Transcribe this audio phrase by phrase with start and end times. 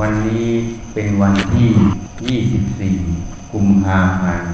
[0.00, 0.48] วันนี้
[0.94, 4.50] เป็นวันที่ 24 กุมภาพันธ์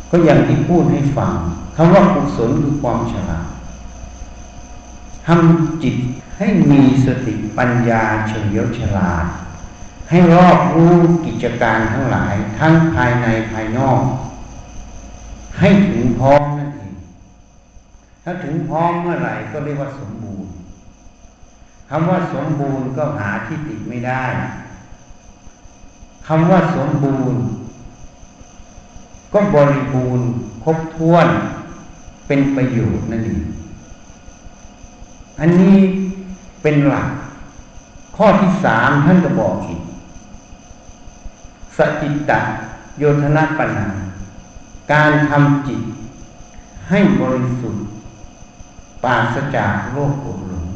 [0.09, 1.33] ก็อย่างที่พูดให้ฟัง
[1.75, 3.47] คำว่ากุศลคือความฉลาด
[5.25, 5.95] ทำจิต
[6.37, 9.25] ให้มีสติปัญญาเฉลียวฉลาด
[10.09, 10.95] ให้รอบรู้
[11.25, 14.01] กิจการทั้งหลาย ทั้งภายในภายนอก
[15.59, 16.93] ให้ถึงพร้อมนั่นเอง
[18.23, 20.51] ถ้าถึงพร้อมเมื่อไหร่ก็เรียกว่าสมบูรณ์
[21.89, 24.23] คำว่าสมบูรณ์ก็หาที่ติไม่ได้
[26.27, 27.41] คำว่าสมบูรณ์
[29.33, 30.27] ก็บริบูรณ์
[30.63, 31.27] ครบถ้วน
[32.27, 33.43] เป็นประโยชน์นั่นเอง
[35.39, 35.77] อันนี้
[36.61, 37.07] เป็นหลัก
[38.17, 39.81] ข้อที่สามท่านก็บอกอีก
[41.77, 42.31] สจิตต
[42.99, 43.87] โยธนาปัญญา
[44.91, 45.81] การทำจิต
[46.89, 47.85] ให้บริสุทธิ์
[49.03, 50.67] ปราศจากโลกโกรหลง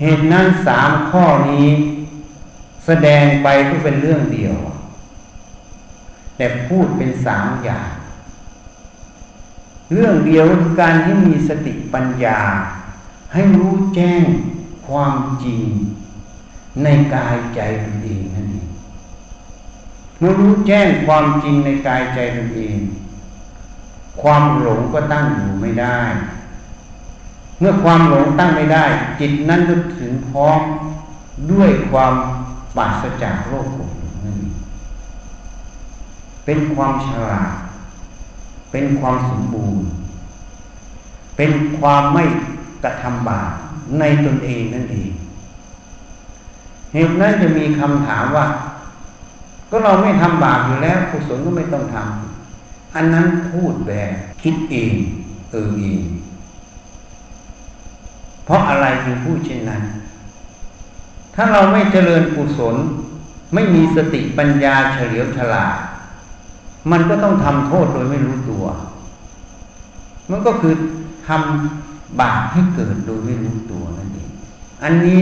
[0.00, 1.68] เหตุนั้นสามข้อนี้
[2.92, 4.56] แสดงไปก็เป็นเรื่องเดียว
[6.36, 7.90] แต่พูดเป็นสามอย่าง
[9.92, 12.38] เรื่องเดียวคือการที่มีสติปัญญา
[13.32, 14.22] ให้รู้แจ้ง
[14.88, 15.14] ความ
[15.44, 15.62] จริง
[16.84, 18.68] ในกายใจตนเองนั่นเอง
[20.18, 22.78] เมื่อรู้แจ้งความจริงในกายใจตนเอง
[24.22, 26.00] ความหลงก็ตั้งอยู่ไม่ได้
[27.58, 28.84] เมื่อความหลงตั้งไม่ได้
[29.20, 30.60] จิตนั้นก็ถึงพร้อม
[31.52, 32.14] ด้วยความ
[32.76, 33.90] ปราศจากโรคก
[34.24, 34.52] นั่นเอง
[36.44, 37.52] เป็นความฉลาด
[38.72, 39.84] เป็นความสมบูรณ์
[41.36, 42.24] เป็นความไม่
[42.84, 43.52] กระทำบาป
[43.98, 45.10] ในตนเองนั่นเอง
[46.92, 48.46] เหตุนั้นจะมีคำถามว่า
[49.70, 54.10] ก็เราไม่ทำบาปอยู่แล้วกุศลก็ไม่ต้องทำอันนั้นพูดแบบ
[54.42, 54.92] คิดเอง
[55.50, 56.00] เออเอง
[58.44, 59.82] เพราะอะไรจึงพูดเช่นนั้น
[61.34, 62.76] ถ้าเราไม่เจริญกุศล
[63.54, 65.76] ไม่มีสติปัญญาเฉลียวฉลาด
[66.90, 68.64] มันก็ต้องทำโทษโดยไม่รู้ตัว
[70.30, 70.74] มันก็คือ
[71.28, 74.30] ทำบาปให้เกิดโดยไม่รู้ตัวนั่นเอง
[74.82, 75.20] อันนี้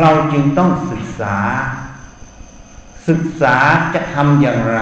[0.00, 1.36] เราจึงต้องศึกษา
[3.08, 3.56] ศึกษา
[3.94, 4.80] จะทำอย่างไร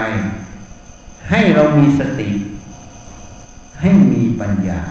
[1.31, 2.31] ให้เรามีสติ
[3.81, 4.83] ให้มีปัญญา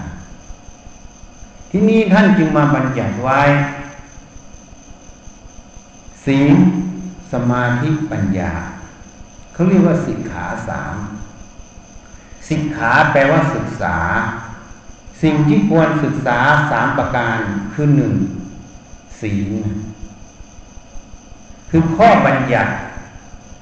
[1.71, 3.41] ที่นี้ท่านจึงมาบัญญัติไว้
[6.25, 6.55] ศีล
[7.33, 8.53] สมาธิปัญญา
[9.53, 10.95] เขาเรียกว่าสิกขาสาม
[12.49, 13.97] สิกขาแปลว่าศึกษา
[15.23, 16.39] สิ่งที่ควรศึกษา
[16.71, 17.39] สามประการ
[17.73, 18.15] คือหนึ่ง
[19.21, 19.51] ศีล
[21.69, 22.73] คือข้อบัญญัติ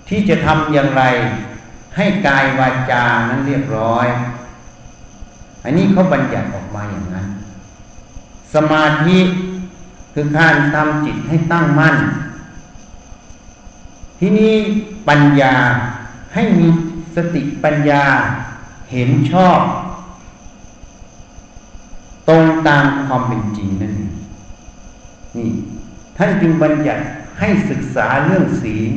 [0.09, 1.03] ที่จะทำอย่างไร
[1.95, 4.07] ให้กายวาจานั้นเรียบร้อย
[5.63, 7.27] อันนี้เขาบัญญัติออกมาอย่างนั้น
[8.53, 9.17] สมาธิ
[10.13, 11.95] คือการทำจิตให้ตั้งมั่น
[14.23, 14.55] ที่นี้
[15.09, 15.55] ปัญญา
[16.33, 16.67] ให้มี
[17.15, 18.03] สติปัญญา
[18.91, 19.59] เห็นชอบ
[22.29, 23.95] ตรงตามความเป็นจริงนั่น
[25.37, 25.49] นี่
[26.17, 27.03] ท่านจึงบัญญัติ
[27.39, 28.91] ให้ศึกษาเรื่องศีล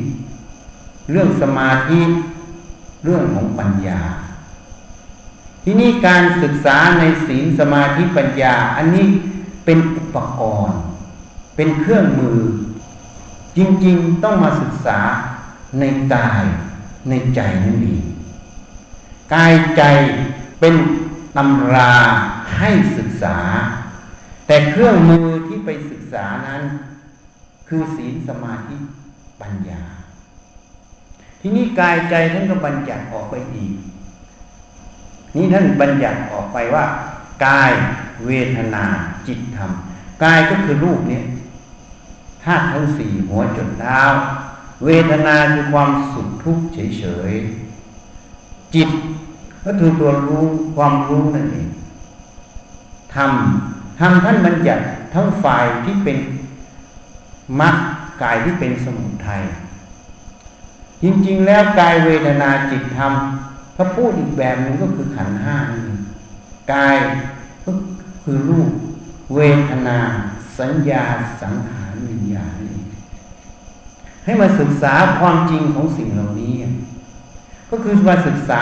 [1.11, 2.01] เรื่องสมาธิ
[3.03, 3.99] เรื่องของปัญญา
[5.63, 9.07] ที่นี่การศึกษาในศีลสมาธิปัญญา อันนี้
[9.65, 10.79] เป็นอุปกรณ์
[11.55, 12.39] เป็นเครื่องมือ
[13.57, 14.99] จริงๆต้องมาศึกษา
[15.79, 16.43] ในกาย
[17.09, 18.05] ในใจนั่นเอง
[19.33, 19.83] กายใจ
[20.59, 20.75] เป็น
[21.37, 21.93] ตำรา
[22.57, 23.37] ให้ศึกษา
[24.47, 26.61] แต่เครื่องมือที่ไปศึกษานั้น
[27.67, 28.75] คือศีลสมาธิ
[29.41, 29.83] ปัญญา
[31.41, 33.73] ที่นี้กายใจท่านก็บัญญัติออกไปอีก
[35.35, 36.85] นี่ท่านบัญญัติออกไปว่า
[37.45, 37.71] กาย
[38.25, 38.85] เวทนา
[39.27, 39.71] จิตธรรม
[40.23, 41.19] กายก็คือรูปเนี้
[42.45, 44.01] ธาตุทั้งสี่หัวจนเท้า
[44.85, 48.89] เวทนาคือความสุขทุกข์เฉยๆจิต
[49.65, 50.45] ก็คือตัวรู้
[50.75, 51.69] ความรู้นั่นเอง
[53.15, 54.83] ทำทำท่านบัญญัติ
[55.13, 56.17] ทั้งฝ่ายที่เป็น
[57.59, 57.75] มรรค
[58.21, 59.43] กายที่เป็นสมุทัย
[61.01, 63.13] จริง ๆ แล้วกายเวทนาจิตธรรม
[63.75, 65.83] ถ้าพูดอีกแบบหนึ่งก็คือขันห้านี่
[66.73, 66.95] กาย
[67.65, 67.71] ก็
[68.23, 68.71] คือรูป
[69.35, 69.39] เว
[69.69, 69.97] ทนา
[70.59, 71.03] สัญญา
[71.41, 72.81] สังขาร วิญญาณนี่
[74.25, 76.53] ให้มาศึกษาความจริงของสิ่งเหล่านี้
[77.69, 78.61] ก็คือมาศึกษา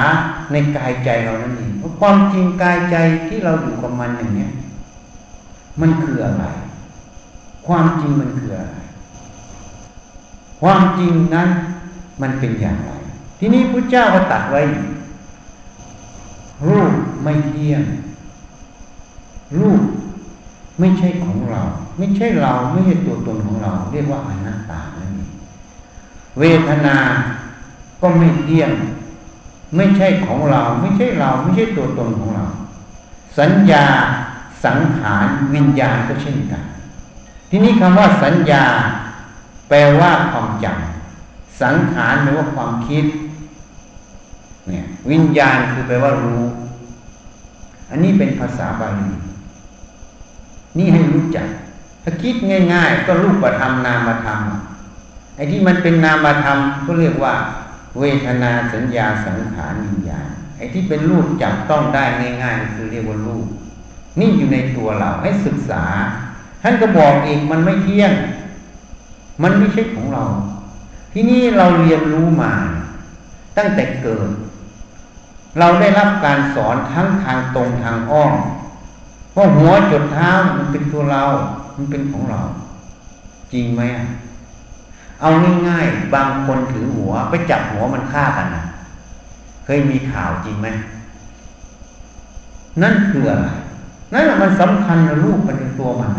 [0.51, 2.95] ในกายใจเรานั่นเองว่าความจริงกายใจ
[3.27, 4.47] ที่เราอยู่กับมันอย่างนี้
[5.81, 6.45] มันคืออะไร
[7.67, 8.77] ความจริงมันคืออะไร
[10.61, 11.49] ความจริงนั้น
[12.21, 12.91] มันเป็นอย่างไร
[13.39, 14.61] ทีนี้พระเจ้าก็ตัดไว้
[16.67, 16.93] รูป
[17.23, 17.83] ไม่เที่ยง
[19.59, 19.81] รูป
[20.79, 21.61] ไม่ใช่ของเรา
[21.97, 25.31] ไม่ใช่เราไม่ใช่ตัวตนของเรา เรียกว่าอนัตตานั่นเอง
[26.39, 26.97] เวทนา
[28.01, 28.71] ก็ไม่เที่ยง
[29.75, 32.45] ไม่ใช่ของเรา ไม่ใช่เรา ไม่ใช่ตัวตนของเรา
[33.39, 33.85] สัญญา
[34.65, 36.63] สังขารวิญญาณก็เช่นกัน
[37.49, 38.63] ทีนี้คำว่าสัญญา
[39.69, 43.05] แปลว่าความจำสังขารแปลว่าความคิด
[44.67, 46.43] เนี่ยวิญญาณคือแปลว่ารู้
[47.89, 49.11] อันนี้เป็นภาษาบาลี
[50.77, 51.47] นี่ให้รู้จัก
[52.03, 52.35] ถ้าคิด
[52.73, 54.39] ง่าย ๆ ก็รูปธรรมนามธรรม
[55.35, 57.35] ไอ้ที่มันเป็นนามธรรมก็เรียกว่า
[57.99, 60.27] เวทนาสัญญาสังขารวิญญาณ
[60.57, 62.03] ไอ้ที่เป็นรูปจับต้องได้
[62.43, 63.47] ง่ายๆคือเรียกว่ารูป
[64.19, 65.83] นี่อยู่ในตัวเราให้ศึกษา
[66.61, 68.13] ท่านก็บอกเอีกมันไม่เที่ยง
[69.43, 70.25] มันไม่ใช่ของเรา
[71.13, 72.53] ที่นี่เราเรียนรู้มา
[73.57, 74.29] ตั้งแต่เกิด
[75.59, 78.33] เราได้รับการสอนทั้งทางตรงทางอ้อม
[79.35, 81.23] ว่าะหัวจดเท้ามันเป็นตัวเรา
[81.75, 82.41] มันเป็นของเรา
[83.53, 83.81] จริงไหม
[85.21, 85.29] เอา
[85.67, 88.63] ง่ายๆบางคนถือหัว ไปจับหัวมันฆ่ากันนะ
[89.65, 90.67] เคยมีข่าวจริงไหม
[92.81, 93.47] นั่นคืออะไร
[94.13, 96.11] นั่นมันสำคัญนะลูกมันเป็นตัวมัน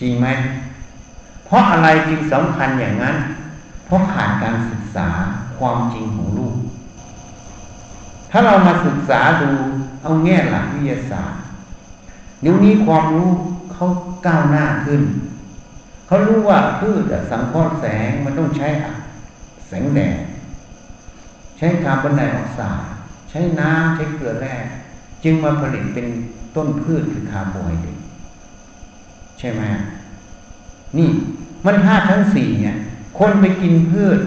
[0.00, 0.26] จริงไหม
[1.46, 3.16] เพราะอะไรจึงสำคัญอย่างนั้น
[3.86, 5.08] เพราะขาดการศึกษา
[5.58, 6.54] ความจริงของลูก
[8.30, 9.50] ถ้าเรามาศึกษาดู
[10.02, 11.39] เอาแง่หลักวิทยาศาสตร์
[12.40, 13.30] เดี๋ยวนี้ความรู้
[13.72, 13.86] เขา
[14.26, 15.02] ก้าวหน้าขึ้น
[16.06, 18.68] เขารู้ว่าพืชสังเคราะห์แสงมันต้องใช้
[19.68, 20.16] แสงแดด
[21.58, 22.86] ใช้คาร์บอนไดออกไซด์
[23.30, 24.56] ใช้น้ำใช้เกลือแร่
[25.24, 26.06] จึงมาผลิตเป็น
[26.56, 27.98] ต้นพืชคือคาร์โบไฮเดรต
[29.38, 29.62] ใช่ไหม
[30.98, 31.08] นี่
[31.64, 32.76] มันธาตุทั้งสี่เนี่ย
[33.18, 34.18] คนไปกินพืช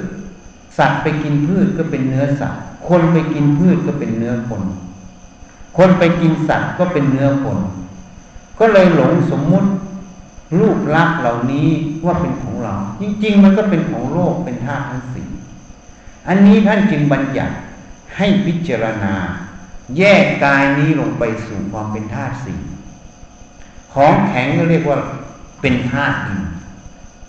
[0.77, 4.63] สัตว์ไปกินพืชก็เป็นเนื้อสัตว์ คนไปกินพืชก็เป็นเนื้อคน
[5.77, 7.59] คนไปกินสัตว์ก็เป็นเนื้อคน
[8.65, 9.69] ก็เลยหลงสมมุติ
[10.59, 11.69] รูปลักษ์เหล่านี้
[12.05, 15.29] ว่าเป็นของเรา จริง ๆ มันก็เป็นของโลกเป็นธาตุทั้งสี่
[16.27, 17.55] อันนี้ท่านจึงบัญญัติ
[18.17, 19.15] ให้พิจารณา
[19.97, 22.59] แยกกายนี้ลงไปสู่ความเป็นธาตุสี่
[23.93, 24.97] ของแข็งก็เรียกว่า
[25.61, 26.41] เป็นธาตุดิน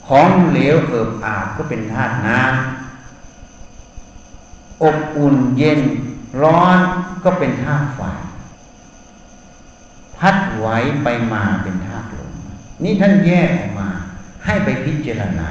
[0.09, 5.81] ของเหลวเอิบอาบก็เป็นธาตุน้ำอบอุ่นเย็น
[6.43, 6.79] ร้อน
[7.25, 8.01] ก็เป็นธาตุไฟ
[10.19, 10.67] พัดไหว
[11.03, 12.33] ไปมาเป็นธาตุลม
[12.83, 13.89] นี่ท่านแยกออกมา
[14.45, 15.49] ให้ไปพิจารณา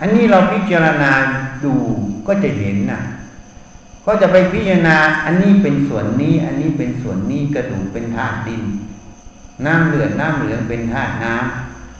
[0.00, 1.10] อันนี้เราพิจารณา
[1.64, 1.74] ดู
[2.26, 3.00] ก็จะเห็นนะ
[4.06, 8.62] ก็จะไปพิจารณา อันนี้เป็นส่วนนี้ อันนี้เป็นส่วนนี้กระดูกเป็นธาตุดิน
[9.66, 11.34] น้ำเลือดน้ำเหลืองเป็นธาตุน้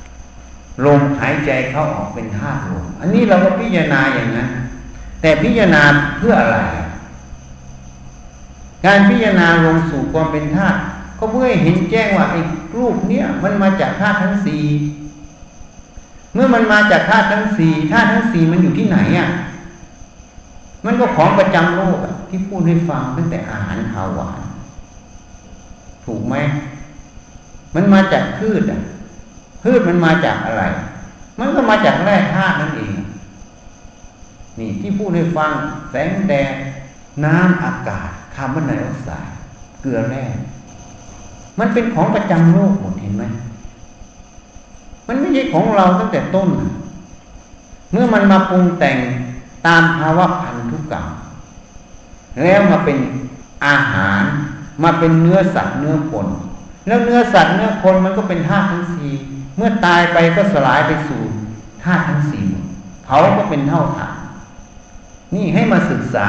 [0.09, 4.51] ำลมหายใจเข้าออกเป็นธาตุลมอันนี้เราก็พิจารณาอย่างนั้น
[5.21, 5.83] แต่พิจารณา
[6.19, 6.59] เพื่ออะไร
[8.87, 10.79] การพิจารณาลงสู่ความเป็นธาตุ
[11.25, 12.41] ก็เมื่อเห็นแจ้งว่าไอ้
[12.77, 14.63] รูปเนี้ยมันมาจากธาตุทั้งสี่
[16.35, 19.29] เมื่อมันมาจากธาตุทั้งสี่ธาตุทั้งสี่มันอยู่ที่ไหนอะ
[20.85, 21.99] มันก็ของประจำโลก
[22.29, 24.41] ที่พูดให้ฟังตั้งแต่อาหารข้าวหวาน
[26.05, 26.37] ถูกไหม
[27.75, 28.81] มันมาจากพืชอะ
[29.63, 30.63] พืชมันมาจากอะไร
[31.39, 32.95] มันก็มาจากแร่ธาตุนั่นเอง
[34.59, 35.51] นี่ที่พูดให้ฟัง
[35.91, 36.55] แสงแดด
[37.25, 39.35] น้ำอากาศคาร์บอนไดออกไซด์
[39.83, 40.25] เกลือแร่
[41.59, 43.25] มันเป็นของประจำโลกหมดเห็นไหม
[45.09, 46.49] มันไม่ใช่ของเราตั้งแต่ต้น
[47.93, 48.99] เมื่อมันมาปรุงแต่ง
[49.67, 51.07] ตามภาวะพันธุกรรม
[52.43, 52.99] แล้วมาเป็น
[53.67, 54.23] อาหาร
[54.83, 56.27] มาเป็นเนื้อสัตว์เนื้อคน
[56.87, 59.13] แล้วเนื้อสัตว์เนื้อคนมันก็เป็นธาตุทั้งสี่
[59.57, 61.23] เมื่อตายไปก็สลายไปสู่
[61.83, 62.47] ธาตุทั้งสี่
[63.07, 64.17] เขาก็เป็นเท่าฐาน
[65.35, 66.29] นี่ให้มาศึกษา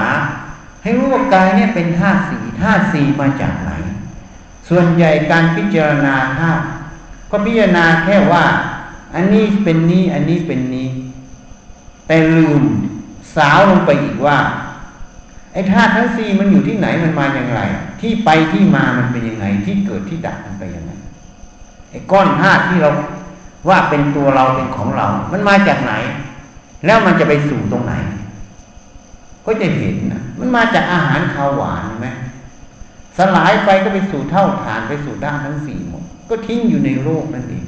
[0.83, 3.71] ให้รู้ว่ากายเนี่ยเป็นธาตุสี่ธาตุสี่มาจากไหน
[4.69, 6.63] ส่วนใหญ่การพิจารณาธาตุ
[7.31, 8.45] ก็พิจารณาแค่ว่า
[9.15, 10.87] อันนี้เป็นนี้อันนี้เป็นนี้
[12.07, 12.63] แต่ลืม
[13.35, 14.37] สาวลงไปอีกว่า
[15.53, 17.61] ไอ้ธาตุทั้งสี่มันอยู่ที่ไหนมันมาอย่างไร
[18.01, 20.91] ที่ไปที่มามันเป็นยังไง ที่เกิดที่ดับมันไปยังไง
[21.91, 22.89] ไอ้ก้อนธาตุที่เรา
[23.69, 25.93] ว่าเป็นตัวเราเป็นของเรา มันมาจากไหน
[26.85, 27.93] แล้วมันจะไปสู่ตรงไหน
[29.45, 32.07] ก็จะเห็นนะมันมาจากอาหารข้าวหวานไหม
[33.17, 37.65] สลายไปก็ไปสู่เท่าฐานไปสู่ด้านทั้งสี่หมด ก็ทิ้งอยู่ในโลกนั่นเอง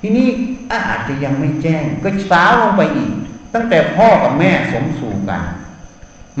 [0.00, 0.28] ทีนี้
[0.72, 3.12] อาจจะยังไม่แจ้ง ก็สาวลงไปอีก
[3.54, 5.42] ตั้งแต่พ่อกับแม่สมสู่กัน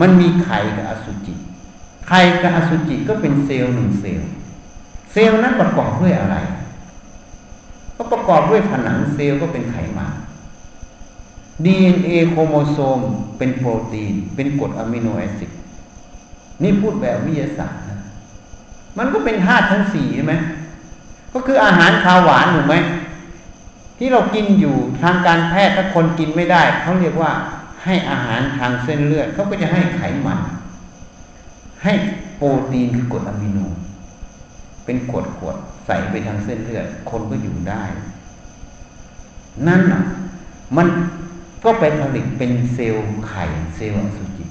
[0.00, 1.34] มันมีไข่กับอสุจิ
[2.08, 4.30] ไข่กับอสุจิก็เป็นเซลล์หนึ่งเซลล์
[5.12, 6.36] เซลล์นั้นประกอบด้วยอะไร
[7.96, 10.12] ก็ประกอบด้วยผนังเซลล์ก็เป็นไขมัน
[11.64, 13.00] DNA โครโมโซม
[13.38, 15.50] เป็นโปรตีน เป็นกรด amino acid
[16.62, 17.83] นี่พูดแบบวิทยาศาสตร์
[18.98, 20.34] มันก็เป็นธาตุทั้งสี่ใช่ไหม
[21.32, 22.74] ก็คืออาหารคาวหวานถูกไหม
[23.98, 27.32] ที่เรากินอยู่ทางการแพทย์ถ้าคนกินไม่ได้เขาเรียกว่า
[27.84, 30.38] ให้อาหารทางเส้นเลือดเขาก็จะให้ไขมัน
[31.82, 31.92] ให้
[32.36, 33.58] โปรตีนคือกรดอะมิโน
[34.84, 37.84] เป็นขวดขวดใส่ไปทางเส้นเลือด คนก็อยู่ได้
[39.66, 40.02] นั่นอะ
[40.76, 40.86] มัน
[41.64, 43.44] ก็ไปผลิตเป็นเซลล์ไข่
[43.76, 44.44] เซลล์อสุจิ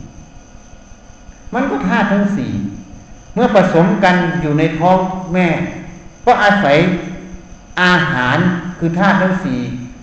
[1.53, 2.51] มันก็ธาตุทั้งสี่
[3.33, 4.99] เมื่อผสมกันอยู่ในท้อง
[5.33, 5.47] แม่
[6.25, 6.77] ก็อาศัย
[7.81, 8.37] อาหาร
[8.79, 9.59] คือธาตุทั้งสี่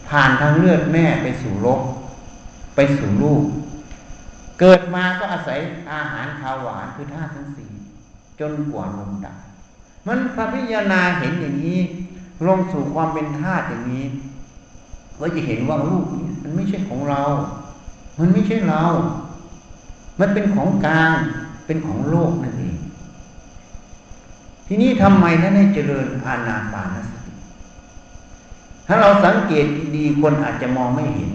[0.09, 1.81] ผ่านทางเลือดแม่ไปสู่รก
[2.75, 3.43] ไปสู่ลูก
[4.61, 5.59] เกิดมาก็อาศัย
[5.93, 7.71] อาหารขาวหวานคือธาตุทั้งสี่
[8.41, 9.37] จนกว่าลมดับ
[10.07, 11.81] มันพระพิจารณาเห็นอย่างนี้
[12.47, 14.07] ลงสู่ความเป็นธาตุอย่างนี้
[15.21, 17.23] ก็จะเห็นว่าลูกนี้มันไม่ใช่ของเรา
[18.19, 18.85] มันไม่ใช่เรา
[20.21, 21.17] มันเป็นของกลาง
[21.67, 22.77] เป็นของโลกนั่นเอง
[24.73, 27.33] ทีนี้ทำไมท่านให้เจริญอาณาปานสติ
[28.87, 31.31] ถ้าเราสังเกตดีๆคนอาจจะมองไม่เห็น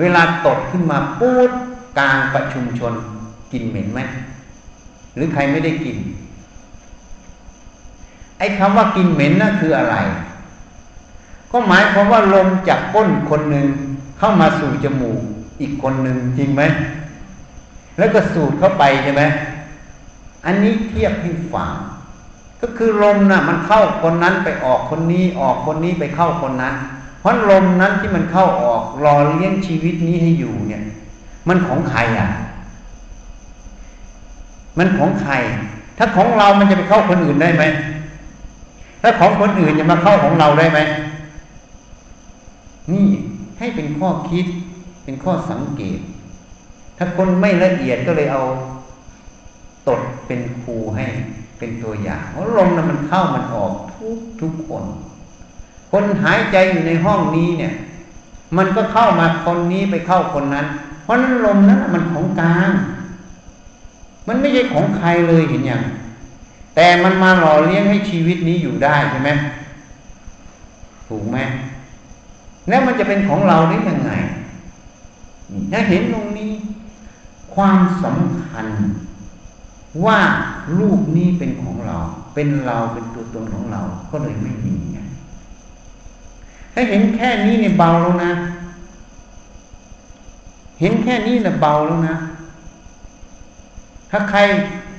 [0.00, 1.50] เวลาตดขึ้นมาปูด
[1.98, 2.92] กลางประชุมชน
[3.52, 4.00] กินเหม็นไหม
[5.14, 5.96] หรือใครไม่ได้กิน
[8.38, 9.96] ไอ้คำว่ากินเหม็นนั่นคืออะไร
[11.52, 13.66] ก็หมายความว่าลมจากก้นคนหนึ่ง
[14.18, 15.20] เข้ามาสู่จมูก
[15.60, 16.62] อีกคนหนึ่งจริงไหม
[17.98, 19.22] แล้วก็สูดเข้าไปใช่ไหม
[20.46, 21.72] อันนี้เทียบให้ฟัง
[22.60, 26.74] ก็คือลมนะ่ะ มันเข้าคนนั้นไปออกคนนี้ออกคนนี้ไปเข้าคนนั้น
[27.20, 30.82] เพราะลมนั้นที่มันเข้าออกรอเลี้ยงชีวิตนี้ให้อยู่เนี่ย
[31.48, 32.28] มันของใครอะ
[34.78, 35.34] มันของใคร
[35.98, 37.64] ถ้าของเรามันจะไปเข้าคนอื่นได้ไหม
[39.02, 40.78] ถ้าของคนอื่นจะมาเข้าของเราได้ไหม
[42.92, 43.06] นี่
[43.58, 44.46] ให้เป็นข้อคิด
[45.04, 45.98] เป็นข้อสังเกต
[46.98, 48.42] ถ้าคนไม่ละเอียดก็เลยเอา
[49.88, 51.06] ตดเป็นครูให้
[51.58, 54.84] เป็นตัวอย่างเพราะลมนะมันเข้ามันออกทุกทุกคน
[55.90, 57.72] คนหายใจอยู่ในห้องนี้เนี่ย
[58.56, 60.66] มันก็เข้ามาคนนี้ไปเข้าคนนั้น
[61.04, 62.70] เพราะนั้นลมนั้นมันของกลาง
[64.28, 65.82] มันไม่ใช่ของใครเลยเห็นอย่าง
[66.76, 69.30] แต่มันมาหล่อเลี้ยงให้ชีวิตนี้อยู่ได้ใช่ไหม
[71.08, 71.38] ถูกไหม
[72.68, 74.12] แล้วมันจะเป็นของเราได้ยังไง
[75.72, 76.52] ถ้าเห็นตรงนี้
[77.54, 78.66] ความสำคัญ
[80.04, 80.18] ว่า
[80.78, 81.98] ลูกนี้เป็นของเรา
[82.34, 84.98] เป็นเราเป็นตัวตนของเรา ก็เลยไม่มีไง
[86.74, 88.32] ถ้าเห็นแค่นี้เนี่ยเบาแล้วนะ
[90.80, 92.16] เห็นแค่นี้เนี่ยเบาแล้วนะ
[94.10, 94.40] ถ้าใคร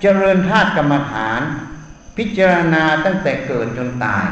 [0.02, 1.42] เจริญธาตุกรรมฐาน
[2.18, 4.28] พิจารณาตั้งแต่เกิดจนตาย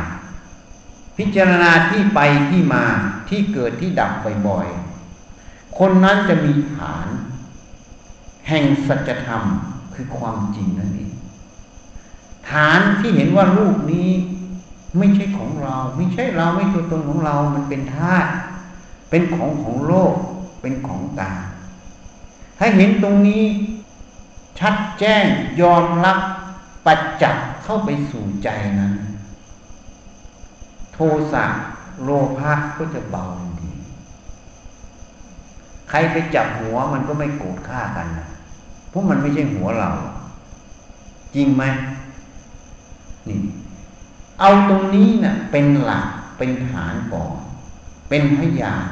[1.18, 2.20] พิจารณาที่ไป
[2.50, 2.86] ที่มา
[3.30, 4.12] ที่เกิดที่ดับ
[4.48, 7.08] บ่อยๆ คนนั้นจะมีฐาน
[8.48, 9.44] แห่งสัจธรรม
[9.98, 11.14] คือความจริงนั่นเอง
[12.50, 14.10] ฐานที่เห็นว่ารูปนี้
[14.98, 18.30] ไม่ใช่ของเรา ไม่ใช่เราไม่ตัวตนของเรา มันเป็นธาตุ
[19.10, 20.14] เป็นของของโลก
[20.62, 21.32] เป็นของตา
[22.58, 23.44] ถ้าเห็นตรงนี้
[24.60, 25.26] ชัดแจ้ง
[25.62, 26.18] ยอมรับ
[26.88, 28.50] ปัจจักเข้าไปสู่ใจ
[28.80, 28.94] นั้น
[30.94, 30.98] โท
[31.34, 31.46] สะ
[32.04, 33.26] โลภะก็จะเบา
[33.60, 33.72] ดี
[35.90, 38.28] ใครไปจับหัวมันก็ไม่โกรธฆ่ากันนะ
[38.98, 39.90] ราะมันไม่ใช่หัวเรา
[41.36, 41.64] จริงไหม
[43.28, 43.40] นี่
[44.40, 46.06] เอาตรงนี้นะ่ะเป็นหลัก
[46.38, 47.32] เป็นฐานก่อน
[48.10, 48.84] เป็นพยาน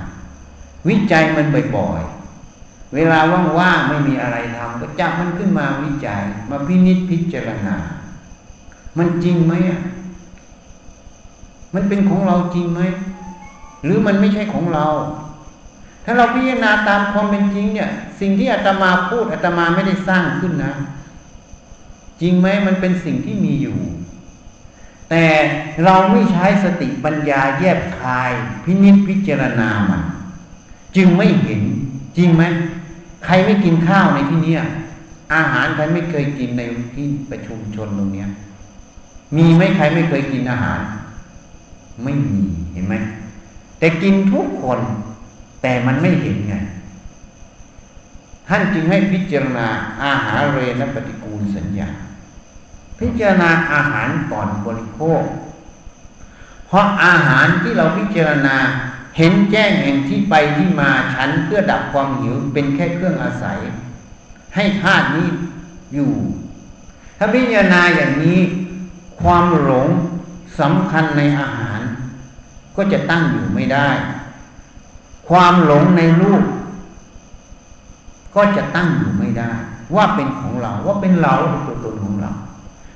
[0.88, 1.46] วิจัยมัน
[1.76, 3.20] บ่อยๆ เวลา
[3.60, 7.76] ว่างๆไม่มีอะไรทำก็จับมันขึ้นมาวิจัย มาพินิจพิจารณา
[8.98, 9.80] มันจริงไหมอะ
[11.74, 12.82] มันเป็นของเราจริงไหม
[13.84, 14.86] หรือมันไม่ใช่ของเรา
[16.06, 20.74] ถ้าเราพิจารณาตามความเป็นจริงเนี่ย สิ่งที่อาตมาพูดอาตมาไม่ได้สร้างขึ้นนะ
[22.22, 23.78] จริงไหมมันเป็นสิ่งที่มีอยู่
[25.10, 25.26] แต่
[25.84, 28.32] เราไม่ใช้สติปัญญาแยบคาย
[28.64, 30.02] พินิจพิจารณามัน
[30.96, 31.62] จึงไม่เห็น
[32.18, 32.44] จริงไหม
[33.26, 34.56] ใครไม่กินข้าวในที่นี้
[35.36, 36.62] อาหารใครไม่เคยกินใน
[36.96, 38.30] ที่ประชุมชนตรงเนี้ย
[39.38, 40.80] มีไหมใครไม่เคยกินอาหาร
[42.04, 42.38] ไม่มี
[42.74, 42.96] เห็นไหม
[43.80, 44.80] แต่กินทุกคน
[45.66, 46.56] แต่มันไม่เห็นไง
[48.48, 49.68] ท่านจึงให้พิจารณา
[50.04, 51.90] อาหารเรนปฏิกูลสัญญา
[53.00, 55.24] พิจารณาอาหารก่อนบริโภค
[56.68, 58.58] เพราะอาหารที่เราพิจารณา
[59.18, 63.60] เห็นแจ้งเห็นที่ไปที่มาฉันเพื่อดับความหิวเป็นแค่เครื่องอาศัย
[64.56, 65.28] ให้ธาตุนี้
[65.94, 66.14] อยู่
[67.18, 68.40] ถ้าพิจารณาอย่างนี้
[69.22, 69.88] ความหลง
[70.60, 71.80] สำคัญในอาหาร
[72.76, 73.90] ก็จะตั้งอยู่ไม่ได้
[75.30, 76.44] ความหลงในรูป
[78.36, 79.52] ก็จะตั้งอยู่ไม่ได้
[79.96, 82.32] ว่าเป็นของเราว่าเป็นเราเป็นตัวตนของเรา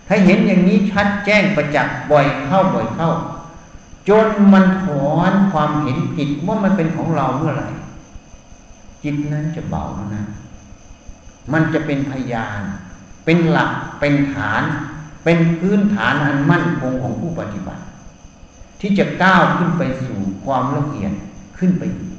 [0.07, 3.09] ถ้าเห็นอย่างนี้ชัดแจ้งประจักษ์บ่อยเข้าบ่อยเข้า
[4.09, 7.69] จนมันถอนความเห็นผิดว่ามันเป็นของเราเมื่อไหร่
[9.03, 10.25] จิตนั้นจะเบาแล้วนะ
[11.53, 12.61] มันจะเป็นพยาน
[13.25, 14.63] เป็นหลัก เป็นฐาน
[15.23, 17.83] เป็นพื้นฐานอันมั่นคงของผู้ปฏิบัติ
[18.79, 21.13] ที่จะก้าวขึ้นไปสู่ความละเอียด
[21.57, 22.13] ขึ้นไปอีก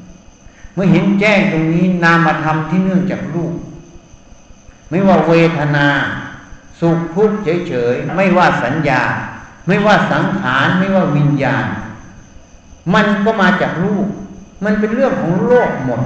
[0.74, 3.54] เมื่อเห็นแจ้งตรงนี้นามธรรมที่เนื่องจากรูป
[4.90, 5.86] ไม่ว่าเวทนา
[6.80, 9.02] สุขทุกข์เฉยๆ ไม่ว่าสัญญา
[9.66, 11.66] ไม่ว่าสังขารไม่ว่าวิญญาณ
[12.94, 14.06] มันก็มาจากรูป
[14.64, 16.02] มันเป็นเรื่องของโลกหมด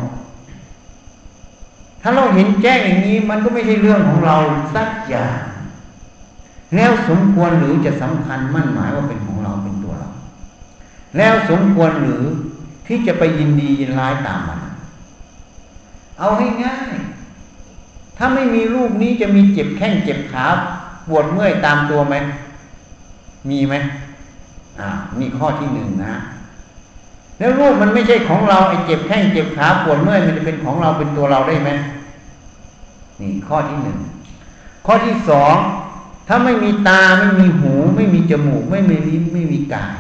[2.03, 4.37] ถ้าเราเห็นแจ้งอย่างนี้ มันก็ไม่ใช่เรื่องของเรา
[4.74, 5.38] สักอย่าง
[6.74, 10.11] แล้วสมควรหรือจะสำคัญมั่นหมายว่าเป็นของเราเป็นตัวเรา
[11.16, 12.22] แล้วสมควรหรือ
[12.86, 14.60] ที่จะไปยินดียินร้ายตามมัน
[16.18, 16.94] เอาให้ง่าย
[18.16, 20.46] ถ้าไม่มีรูปนี้จะมีเจ็บแข้งเจ็บขา
[21.08, 22.14] ปวดเมื่อยตามตัวไหม
[23.50, 23.74] มีไหม
[24.78, 26.14] อ่านี่ข้อที่หนึ่งนะ
[27.38, 31.70] แล้วรูปมันไม่ใช่ของเราไอ้เจ็บแข้งเจ็บขาปวดเมื่อยมันจะเป็นของเราเป็นตัวเราได้ไหม
[33.20, 33.98] นี่ข้อที่หนึ่ง
[34.86, 35.54] ข้อที่สอง
[36.28, 39.94] ถ้าไม่มีตาไม่มีหู ไม่มีจมูก ไม่มีลิ้นไม่มีกาย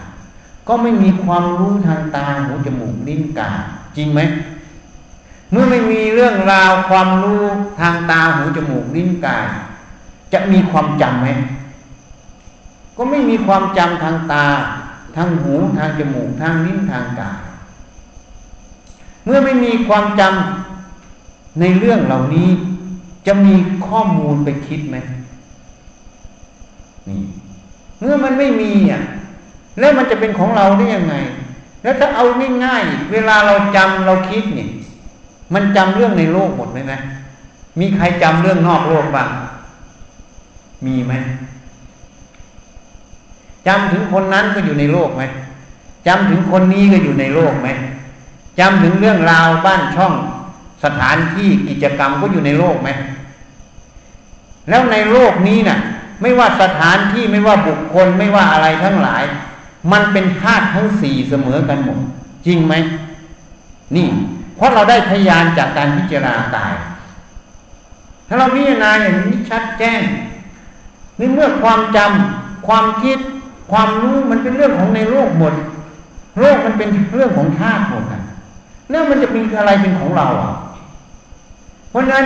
[0.68, 3.58] ก็ไม่มีความรู้ทางตาหูจมูกลิ้นกาย
[3.96, 4.20] จริงไหม
[5.50, 7.42] เมื่อไม่มีเรื่องราวความรู้
[7.80, 9.46] ทางตาหูจมูกลิ้นกาย
[10.32, 11.28] จะมีความจำไหม
[12.96, 14.46] ก็ไม่มีความจำทางตา
[15.16, 17.40] ทางหูทางจมูกทางลิ้นทางกาย
[19.24, 22.48] เมื่อไม่มีความจำในเรื่องเหล่านี้
[23.26, 23.54] จะมี
[23.86, 24.96] ข้อมูลไปคิดไหม
[27.08, 27.20] นี่
[28.00, 29.02] เมื่อมันไม่มีอะ
[29.78, 31.14] แล้วมันจะเป็นของเราได้ยังไง
[31.82, 32.24] แล้วถ้าเอา
[32.64, 34.68] ง่ายๆเวลาเราจำเราคิดเนี่ย
[35.54, 36.92] มันจำเรื่องในโลกหมดไหมไหม
[37.80, 39.28] มีใครจำเรื่องนอกโลกบ้าง
[40.86, 41.12] มีไหม
[43.66, 45.22] จำถึงคนนั้นก็อยู่ในโลกไหม
[46.06, 47.68] จำถึงคนนี้ก็อยู่ในโลกไหม
[48.60, 50.12] จำถึงเรื่องราวบ้านช่อง
[50.84, 52.88] สถานที่กิจกรรมก็อยู่ในโลกไหม
[54.68, 55.78] แล้วในโลกนี้นะ่ะ
[56.22, 59.24] ไม่ว่าสถานที่ไม่ว่าบุคคลไม่ว่าอะไรทั้งหลาย
[59.92, 61.98] มันเป็นธาตุทั้งสี่เสมอกันหมด
[62.46, 62.74] จริงไหม
[63.96, 64.08] นี่
[64.56, 66.72] เพราะเราได้พยานจากการพิจารณาตาย
[68.28, 70.02] ถ้าเราพิจารณาอย่างนี้ชัดแจ้ง
[71.16, 73.18] ในเมื่อความจำความคิด
[73.72, 75.54] ความรู้มันเป็นเรื่องของในโลกหมด
[76.40, 78.04] โลกมันเป็นเรื่องของธาตุหมด
[78.90, 80.52] แล้วมันจะมีอะไรเป็นของเราอะ
[81.90, 82.24] เพราะนั้น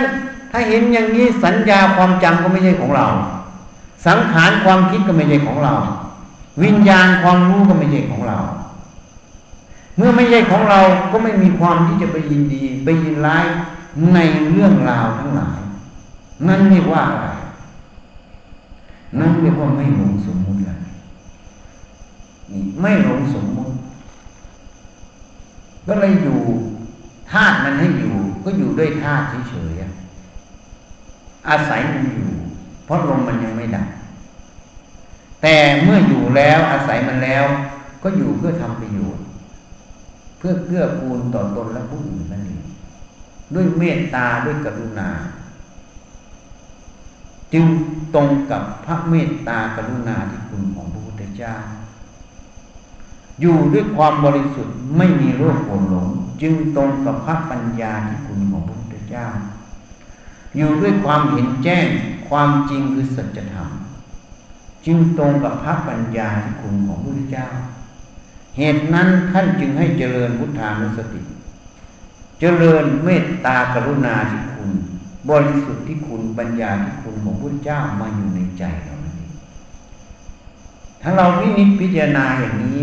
[0.51, 3.05] ถ้าเห็นอย่างนี้สัญญาความจำก็ไม่ใช่ของเรา
[4.07, 5.73] สังขารความคิดก็ไม่ใช่ของเรา
[6.63, 8.39] วิญญาณความรู้ก็ไม่ใช่ของเรา
[9.95, 10.79] เมื่อไม่ใช่ของเรา
[11.11, 13.45] ก็ไม่มีความที่จะไปยินดี ไปยินร้าย
[14.13, 14.19] ใน
[14.49, 15.59] เรื่องราวทั้งหลาย
[16.47, 17.27] นั่นเรียกว่าอะไร
[19.19, 20.77] นั่นเรียกว่าไม่หลงสมมุติเลย
[22.81, 23.73] ไม่หลงสมมุติ
[25.87, 26.39] ก็เลยอยู่
[27.31, 32.29] ธาตุมันให้อยู่ ก็อยู่ด้วยธาตุเฉยๆอาศัยมันอยู่
[32.85, 33.87] เพราะลมมันยังไม่ดับ
[35.41, 37.45] แต่เมื่ออยู่แล้วอาศัยมันแล้ว
[38.03, 39.23] ก็อยู่เพื่อทำประโยชน์
[40.37, 42.63] เพื่อเพื่อกูลต่อตนและผู้อื่นนั่นเอง
[43.53, 45.09] ด้วยเมตตาด้วยกรุณา
[47.53, 47.65] จึง
[48.15, 51.55] ตรงกับพระเมตตากรุณาที่คุณของพระพุทธเจ้า
[53.41, 56.07] อยู่ด้วยความบริสุทธิ์ไม่มีโรคโกรหลง
[56.41, 59.27] จึงตรงกับพระปัญญาที่คุณของพระพุทธเจ้า
[60.55, 61.85] อยู่ด้วยความเห็นแจ้ง
[62.29, 63.69] ความจริงคือสัจธรรม
[64.85, 67.47] จึงตรงกับพระปัญญาที่คุณของพระพุทธเจ้า
[68.57, 71.21] เหตุนั้นท่านจึงให้เจริญพุทธานุสติ
[72.39, 74.69] เจริญเมตตากรุณาที่คุณ
[75.29, 79.33] บริสุทธิ์ที่คุณปัญญาที่คุณของพระพุทธเจ้ามาอยู่ในใจเรานั่นเอง
[81.01, 82.81] ถ้าเราวินิจพิจารณาอย่างนี้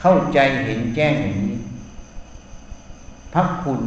[0.00, 1.58] เข้าใจเห็นแจ้งอย่างนี้
[3.32, 3.80] พระคุณ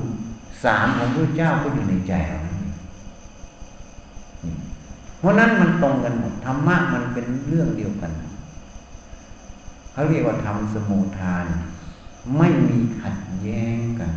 [0.63, 2.41] สามของพระเจ้าก็อยู่ในใจเรา
[5.19, 8.11] เพราะนั้นมันตรงกันหมดธรรมะมันเป็นเรื่องเดียวกัน
[9.93, 11.45] เขาเรียกว่าธรรมสมุทาน
[12.37, 14.11] ไม่มีขัดแย้งกัน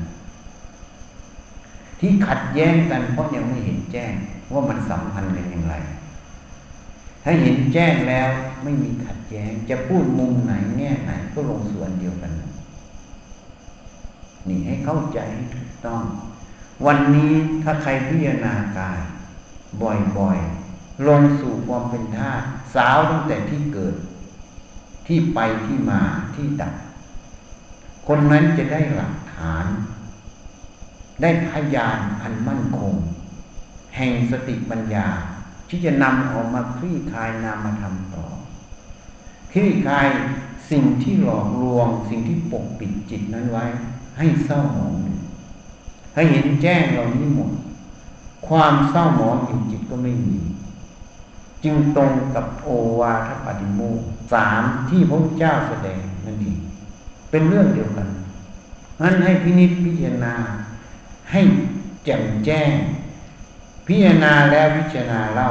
[2.00, 4.12] ที่ขัดแย้งกันเพราะยังไม่เห็นแจ้ง
[4.52, 5.74] ว่ามันสัมพันธ์กันอย่างไร
[7.24, 8.28] ถ้าเห็นแจ้งแล้ว
[8.62, 12.32] ไม่มีขัดแย้ง จะพูดมุมไหนแง่ไหนก็ลงส่วนเดียวกัน
[14.48, 16.02] นี่ให้เข้าใจให้ถูกต้อง
[16.86, 17.32] วันนี้
[17.62, 18.98] ถ้าใครพิจารณากาย
[19.82, 20.69] บ่อยๆ
[21.08, 23.94] ลงสู่ความเป็นธาตุสาวตั้งแต่ที่เกิด
[25.06, 26.02] ที่ไปที่มา
[26.34, 26.74] ที่ดับ
[28.06, 29.66] คนนั้นจะได้หลักฐาน
[31.22, 32.94] ได้พยานอันมั่นคง
[33.96, 35.06] แห่งสติปัญญา
[35.68, 38.26] ที่จะนำออกมาคลี่คลายนามธรรมต่อ
[39.52, 40.08] คลี่คลาย
[40.70, 43.64] สิ่งที่หลอกลวง สิ่งที่ปกปิดจิตนั้นไว้
[44.18, 44.94] ให้เศร้าหมอง
[46.14, 47.50] ให้เห็นแจ้งเหล่านี้หมด
[48.48, 50.38] ความเศร้าหมองอยู่จิตก็ไม่มี
[51.64, 52.68] จึงตรงกับโอ
[53.00, 53.80] วาทปฏิโม
[54.32, 56.58] สามที่พระเจ้าแสดงนั่นเอง
[57.30, 58.08] เป็นเรื่องเดียวกัน
[59.00, 60.34] นั้นให้พินิจพิจารณา
[61.30, 61.40] ให้
[62.04, 62.70] แจ่มแจ้ง
[63.86, 65.48] พิจารณาแล้วพิจารณาเล่า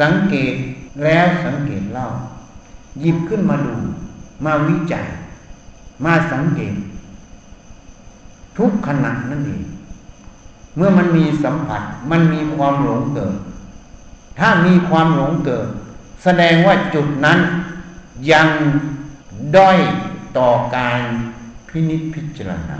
[0.00, 0.54] สังเกต
[1.04, 2.06] แล้วสังเกตเล่า
[3.00, 3.74] หยิบขึ้นมาดู
[4.44, 5.04] มาวิจัย
[6.04, 6.74] มาสังเกต
[8.58, 9.62] ทุกขณะนั่นเอง
[10.76, 13.34] เมื่อมันมีสัมผัส มันมีความหลงเกิด
[14.38, 15.68] ถ้ามีความหลงเกิด
[16.24, 17.38] แสดงว่าจุดนั้น
[18.32, 18.48] ยัง
[19.56, 19.78] ด้อย
[20.38, 21.00] ต่อการ
[21.68, 22.78] พินิจพิจารณา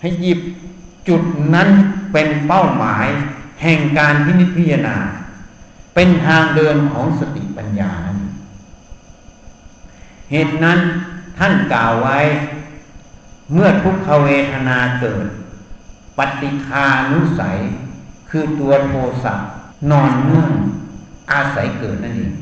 [0.00, 0.40] ให้หยิบ
[1.08, 1.22] จุด
[1.54, 1.68] นั้น
[2.12, 3.06] เป็นเป้าหมาย
[3.62, 4.96] แห่งการพินิจพิจารณา
[5.94, 7.92] เป็นทางเดินของสติปัญญา
[10.30, 10.78] เหตุนั้น
[11.38, 12.18] ท่านกล่าวไว้
[13.52, 15.26] เมื่อทุกขเวทนาเกิด
[16.18, 17.58] ปฏิคานุสัย
[18.30, 18.92] คือตัวโท
[19.24, 19.34] สะ
[19.90, 20.52] นอนเนื่อง
[21.32, 22.32] อาศัยเกิดนั่นเอง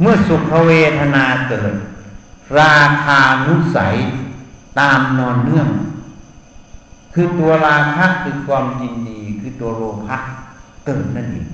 [0.00, 1.74] เมื่อสุขเวทนาเกิด
[2.60, 3.96] ราคานุสัย
[4.78, 5.68] ตามนอนเนื่อง
[7.14, 10.18] คือตัวราคะคือความยินดีคือตัวโลภะ
[10.86, 11.46] เกิดนั่นเอง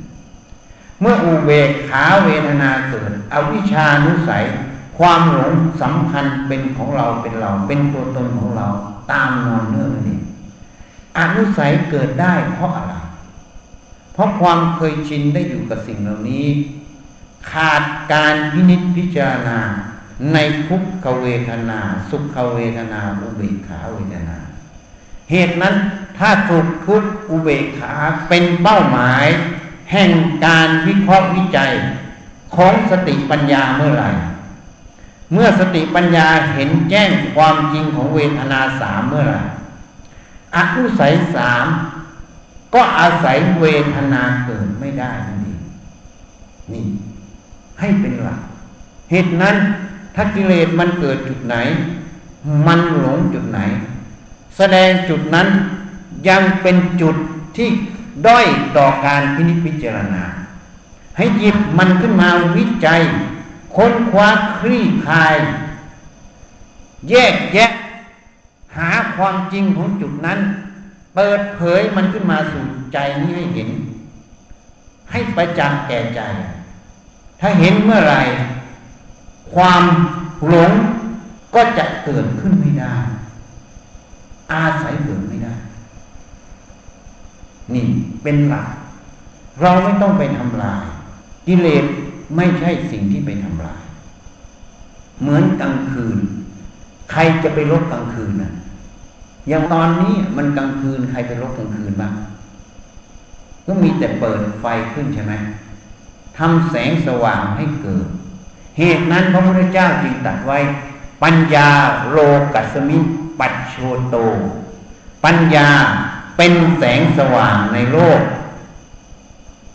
[1.00, 4.44] เมื่ออุเบกขาเวทนาเกิดอวิชานุสัย
[4.98, 8.66] ความหลงสำคัญเป็นของเราเป็นเรา เป็นตัวตนของเรา
[9.12, 10.20] ตามนอนเนื่องนั่นเอง
[11.18, 12.94] อนุสัยเกิดได้เพราะอะไร
[14.14, 16.46] เพราะความเคยชินได้อยู่กับสิ่งเหล่านี้
[17.50, 19.60] ขาดการพินิจพิจารณา
[20.32, 24.38] ในทุกขเวทนา สุขเวทนา อุเบกขาเวทนา
[25.30, 25.74] เหตุนั้น
[26.18, 27.94] ถ้าถูกทุกอุเบกขา
[28.28, 29.26] เป็นเป้าหมาย
[29.92, 30.10] แห่ง
[30.44, 31.72] การวิเคราะห์วิจัย
[32.56, 34.10] ของสติปัญญาเมื่อไหร่
[35.32, 39.40] เมื่อสติปัญญาเห็นแจ้งความจริงของเวทนาสามเมื่อไหร่
[40.56, 41.66] อนุสัยสาม
[42.74, 45.60] ก็อาศัยเวทนาเกิดไม่ได้นั่นเอง
[46.72, 46.84] นี่
[47.80, 48.40] ให้เป็นหลัก
[49.10, 49.56] เหตุนั้น
[50.14, 51.56] ถ้ากิเลสมันเกิดจุดไหน
[52.66, 53.60] มันหลงจุดไหน
[54.56, 55.48] แสดงจุดนั้น
[56.28, 57.16] ยังเป็นจุด
[57.56, 57.68] ที่
[58.26, 60.24] ด้อยต่อการพินิจพิจารณา
[61.16, 63.00] ให้หยิบมันขึ้นมาวิจัย
[63.76, 65.36] ค้นคว้าคลี่คลาย
[67.10, 67.70] แยกแยะ
[68.76, 70.38] หาความจริงของจุดนั้น
[71.14, 73.68] เปิดเผยมันขึ้นมาสู่ใจนี้ให้เห็น
[75.10, 76.20] ให้ประจักษ์แก่ใจ
[77.40, 78.14] ถ้าเห็นเมื่อไร
[79.54, 79.82] ความ
[80.48, 80.72] หลง
[81.54, 82.94] ก็จะเกิดขึ้นไม่ได้
[84.52, 85.54] อาศัยเกิดไม่ได้
[87.74, 87.86] นี่
[88.22, 88.68] เป็นหลัก
[89.60, 90.84] เราไม่ต้องไปทำลาย
[91.46, 91.84] กิเลส
[92.36, 93.82] ไม่ใช่สิ่งที่ไปทำลาย
[95.20, 96.18] เหมือนกลางคืน
[97.10, 98.52] ใครจะไปลบกลางคืนน่ะ
[99.48, 102.14] อย่างตอนนี้มันกลางคืนใครไปรบกลางคืนบ้าง
[103.66, 105.34] ก็มีแต่เปิดไฟขึ้นใช่ไหม
[106.38, 108.06] ทำแสงสว่างให้เกิด
[108.78, 110.58] เหตุนั้นพระพุทธเจ้าจึงตรัสไว้
[111.22, 111.68] ปัญญา
[112.10, 112.18] โล
[112.54, 112.98] กัสมิ
[113.40, 113.76] ปัจโช
[114.08, 114.16] โต
[115.24, 115.68] ปัญญา
[116.36, 118.20] เป็นแสงสว่างในโลก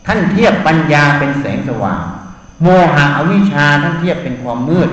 [0.07, 2.03] ท่านเทียบปัญญาเป็นแสงสว่าง
[2.61, 4.89] โมหะอวิชชาท่านเทียบเป็นความมืด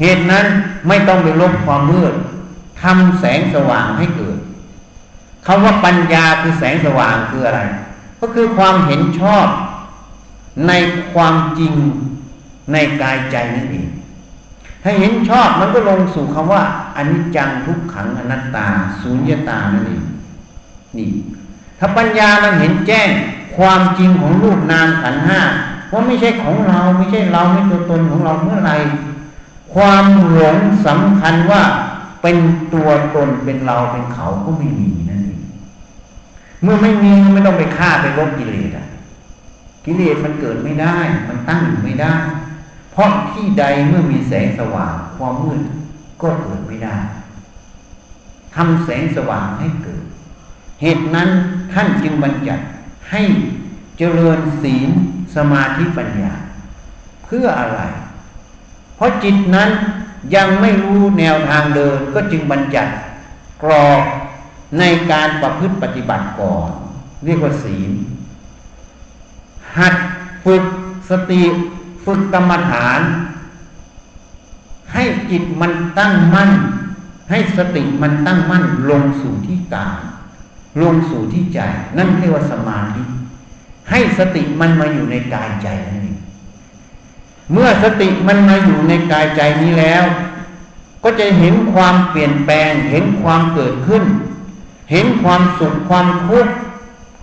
[0.00, 0.46] เหตุนั้น
[0.88, 2.14] ไม่ต้องไปลบความมืด
[2.82, 4.38] ทำแสงสว่างให้เกิด
[5.46, 7.60] คำว่าปัญญาคือแสงสว่างคืออะไร
[8.20, 9.46] ก็คือความเห็นชอบ
[10.68, 10.72] ใน
[11.12, 11.74] ความจริง
[12.72, 13.88] ในกายใจนั่นเอง
[14.82, 16.62] ถ้าเห็นชอบมันก็ลงสู่คำว่า
[16.96, 18.66] อนิจจังทุกขังอนัตตา
[19.00, 20.04] สุญญตานั่นเอง
[20.96, 21.10] นี่
[21.78, 23.08] ถ้าปัญญามันเห็นแจ้ง
[23.56, 25.40] ความจริงของรูปนามขันห้า
[25.92, 28.72] ว่าไม่ใช่ของเราไม่ใช่เราไม่ตัวตนของเราเมื่อไร
[29.74, 31.62] ความหลงสำคัญว่า
[32.22, 32.36] เป็น
[32.74, 35.40] ตัวตนเป็นเราเป็นเขาก็ไม่มีนั่นเอง
[36.62, 38.86] เมื่อไม่มีไม่ต้องไปฆ่าไปลบกิเลสอะ
[39.84, 40.96] กิเลสมันเกิดไม่ได้
[41.28, 42.14] มันตั้งอยู่ไม่ได้
[42.92, 45.60] เพราะที่ใดเมื่อมีแสงสว่างความมืด
[46.22, 46.96] ก็เกิดไม่ได้
[48.54, 50.02] ทำแสงสว่างให้เกิด
[50.82, 51.28] เหตุนั้น
[51.72, 52.64] ท่านจึงบัญญัติ
[53.10, 53.22] ให้
[53.98, 54.90] เจริญศีล
[55.36, 56.32] สมาธิปัญญา
[57.24, 57.80] เพื่ออะไร
[58.96, 59.70] เพราะจิตนั้น
[60.34, 62.92] ยังไม่รู้แนวทางเดินก็จึงบัญญัติ
[63.62, 64.02] กรอบ
[64.78, 66.70] ในการประพฤติปฏิบัติก่อน
[67.24, 67.90] เรียกว่าศีล
[69.78, 69.94] หัด
[70.44, 70.64] ฝึก
[71.10, 71.42] สติ
[72.04, 73.00] ฝึกกรรมฐาน
[74.92, 76.50] ให้จิตมันตั้งมั่น
[77.30, 80.00] ให้สติมันตั้งมั่นลงสู่ที่กาย
[80.82, 81.60] ลงสู่ที่ใจ
[81.96, 83.02] นั่นเรียกว่าสมาธิ
[83.90, 86.11] ให้สติมันมาอยู่ในกายใจนั่นเอง
[87.52, 90.04] เมื่อสติมันมาอยู่ในกายใจนี้แล้ว
[91.04, 94.04] ก็จะเห็นความเปลี่ยนแปลง เห็นความเกิดขึ้น
[94.90, 96.52] เห็นความสุขความทุกข์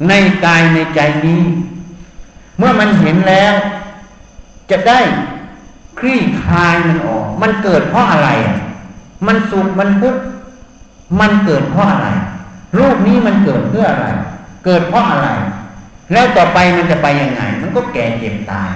[0.10, 0.14] ใน
[0.46, 1.44] กายในใจนี้
[2.58, 3.54] เมื่อมันเห็นแล้ว
[4.70, 5.00] จะได้
[6.00, 8.58] คลี่คลายมันออก มันเกิดเพราะอะไรอะ
[9.28, 10.22] มันสุขมันทุกข์
[11.20, 12.08] มันเกิดเพราะอะไร
[12.78, 14.08] รูปนี้มันเกิดเพื่ออะไร
[14.66, 15.30] เกิดเพราะอะไร
[16.12, 18.72] แล้วต่อไปมันจะไปยังไง มันก็แก่เจ็บตาย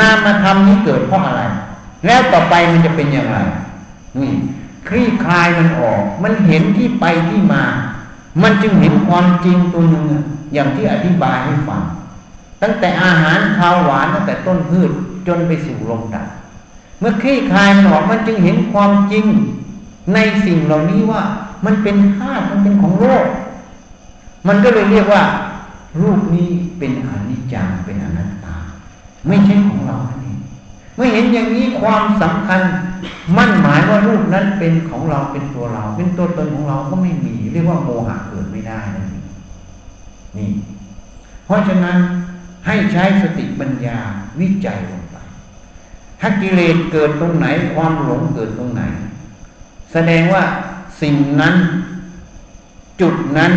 [0.00, 1.42] นามธรรมนี้เกิดเพราะอะไร
[2.06, 3.38] แล้วต่อไปมันจะเป็นอย่างไร
[4.20, 4.32] นี่
[4.88, 7.64] คลี่คลายมันออก มันเห็นที่ไปที่มา
[8.42, 10.04] มันจึงเห็นความจริงตัวหนึ่ง
[10.52, 11.82] อย่างที่อธิบายให้ฟัง
[12.62, 14.90] ตั้งแต่อาหารข้าวหวานตั้งแต่ต้นพืช
[15.26, 16.26] จนไปสู่ลมดับ
[17.00, 19.24] เมื่อคลี่คลายมันออกมันจึงเห็นความจริง
[20.14, 21.22] ในสิ่งเหล่านี้ว่า
[21.64, 23.26] มันเป็นธาตุมันเป็นของโลก
[24.48, 25.22] มันก็เลยเรียกว่า
[26.02, 26.48] รูปนี้
[26.78, 27.68] เป็นอนิจจัง
[29.28, 30.38] ไม่ใช่ของเราเอง
[30.94, 32.60] เมื่อเห็นอย่างนี้ความสำคัญ
[33.36, 39.06] มั่นหมายว่ารูปนั้นเป็นของเราเป็นตัวเรา เป็นตัวตนของเราก็ไม่มี เรียกว่าโมหะเกิดไม่ได้นั่น
[40.38, 40.50] นี่
[41.44, 41.96] เพราะฉะนั้น
[42.66, 43.98] ให้ใช้สติปัญญา
[44.40, 45.16] วิจัยลงไป
[46.20, 48.82] ถ้ากิเลสเกิดตรงไหน ความหลงเกิดตรงไหน
[49.92, 50.42] แสดงว่า
[51.02, 51.54] สิ่งนั้น
[53.00, 53.52] จุดนั้น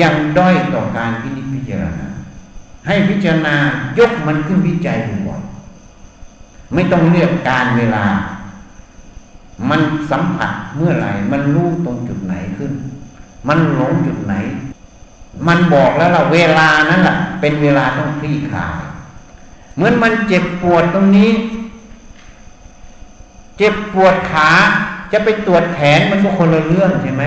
[0.00, 2.11] ยังด้อยต่อการพินิจพิจารณา
[2.86, 3.56] ให้พิจารณา
[3.98, 4.96] ยกมันขึ้นวิจัย
[5.28, 5.42] บ่อย
[6.74, 8.04] ไม่ต้องเลือกการเวลา
[9.70, 12.72] มันสัมผัสเมื่อไหร่ มันรู้ตรงจุดไหนขึ้น
[13.48, 14.34] มันหลงจุดไหน
[15.46, 18.80] มันบอกแล้วล่ะเวลานั้นแหละเป็นเวลาต้องคลี่คลาย
[19.74, 21.30] เหมือนมันเจ็บปวดตรงนี้
[23.58, 24.50] เจ็บปวดขา
[25.12, 27.24] จะไปตรวจแขนมันก็คนละเรื่องใช่ไหม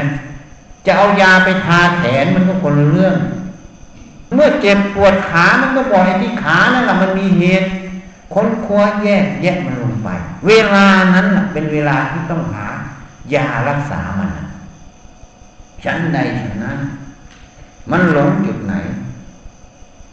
[0.86, 3.15] จะเอายาไปทาแขนมันก็คนละเรื่อง
[4.36, 7.67] เมื่อเจ็บปวดขามันก็บอกไอ้ที่ขานั่นแหละมันมีเหตุ
[8.34, 10.10] ค้นคว้าแยกแยกมันลงไป
[10.48, 12.65] เวลานั้นเป็นเวลาที่ต้องหา
[13.34, 14.30] ยารักษามัน
[15.84, 16.80] ฉันใดฉันนั้น
[17.91, 18.74] มันหลงจุดไหน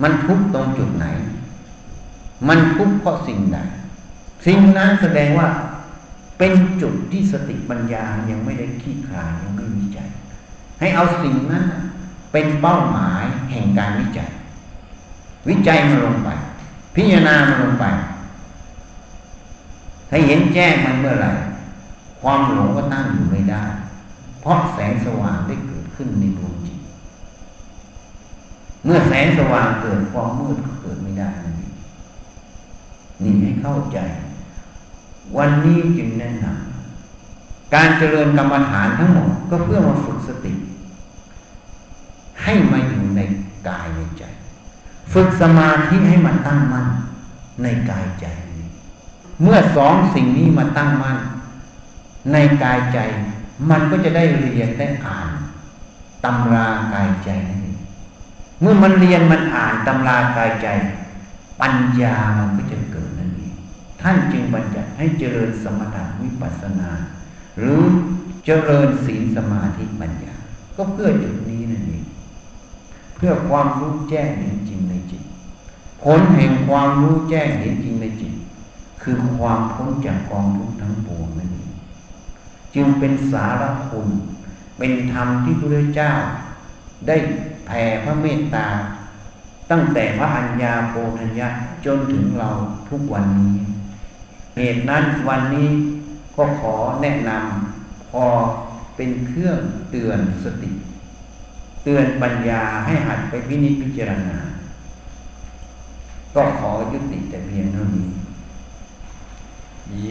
[0.02, 1.06] มันทุกตรงจุดไหน
[2.48, 3.58] มันทุกเพราะสิ่งใด
[4.46, 5.48] สิ่งนั้นแสดงว่า
[6.38, 9.98] เป็นจุดที่สติปัญญายังไม่ได้ขี้คลายยังไม่มีใจ
[10.80, 11.64] ให้เอาสิ่งนั้น
[12.32, 14.30] เป็นเป้าหมายแห่งการวิจัย
[15.48, 16.28] วิจัยมันลงไป
[16.94, 17.84] พิจารณามันลงไป
[20.08, 21.30] ถ้าเห็นแจ้งมันเมื่อไหร่
[22.20, 23.62] ความหลงก็ตั้งอยู่ไม่ได้
[24.40, 26.78] เพราะแสงสว่างได้เกิดขึ้นในดวงจิต
[28.84, 31.30] เมื่อแสงสว่างเกิดความมืดก็เกิดไม่ได้
[33.22, 33.98] นี่ให้เข้าใจ
[35.36, 40.52] วันนี้จึงแนะนำการเจริญกรรมฐานทั้งหมดก็เพื่อมาฝึกสติ
[42.44, 43.20] ให้มาอยู่ใน
[43.68, 44.24] กายในใจ
[45.12, 46.86] ฝึกสมาธิให้มันตั้งมั่น
[47.62, 48.26] ในกายใจ
[49.42, 51.18] เมื่อสองสิ่งนี้มาตั้งมั่น
[52.32, 52.98] ในกายใจ
[53.70, 55.28] มันก็จะได้เรียนได้อ่าน
[56.24, 57.58] ตำรากายใจนั่
[58.60, 60.68] เมื่อมันเรียนมันอ่านตำรากายใจ
[61.60, 63.54] ปัญญามันก็จะเกิดนั่นเอง
[64.02, 66.90] ท่านจึงบัญญัติให้เจริญสมถะวิปัสสนา
[67.58, 67.80] หรือ
[68.44, 70.34] เจริญศีลสมาธิปัญญา
[70.76, 75.22] ก็เพื่อจุดนี้นั่นเองเพื่อความรู้แจ้งเห็นจริงในจิต
[76.02, 78.34] ผลแห่งความรู้แจ้งเห็นจริงในจิต
[79.02, 81.70] คือความพ้นจากกองทุกข์ทั้งปวงนั่นเอง
[82.74, 84.08] จึงเป็นสารคุณ
[84.78, 86.12] เป็นธรรมที่พระเจ้า
[87.06, 87.16] ได้
[87.66, 88.66] แผ่พระเมตตา
[89.70, 91.48] ตั้งแต่พระอัญญาโพธัญญะ
[91.84, 92.50] จนถึงเรา
[92.88, 93.54] ทุกวันนี้
[94.56, 95.68] เหตุนั้นวันนี้
[96.36, 98.24] ก็ขอแนะนำพอ
[98.96, 99.58] เป็นเครื่อง
[99.90, 100.70] เตือนสติ
[101.82, 104.38] เตือนปัญญาให้หัดไปพินิจพิจารณา
[106.34, 108.08] ก็ขอยุติแต่เพียงเท่านี้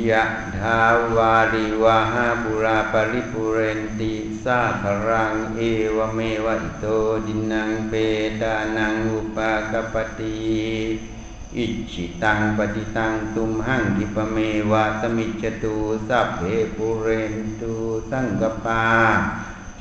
[0.09, 0.23] ยะ
[0.57, 0.81] ทา
[1.15, 5.61] วาริวาหาบุราปริปุเรนติสาครังเอ
[5.95, 6.85] วเมวะอิโต
[7.25, 7.93] ดินังเป
[8.41, 10.39] ตานังอุปากปติ
[11.57, 14.37] อิจิตังปฏิตังตุมหังทิปเม
[14.71, 15.75] วะสมิจตุ
[16.07, 16.41] สัพเพ
[16.75, 17.73] ปุเรนตุ
[18.09, 18.85] สังกปา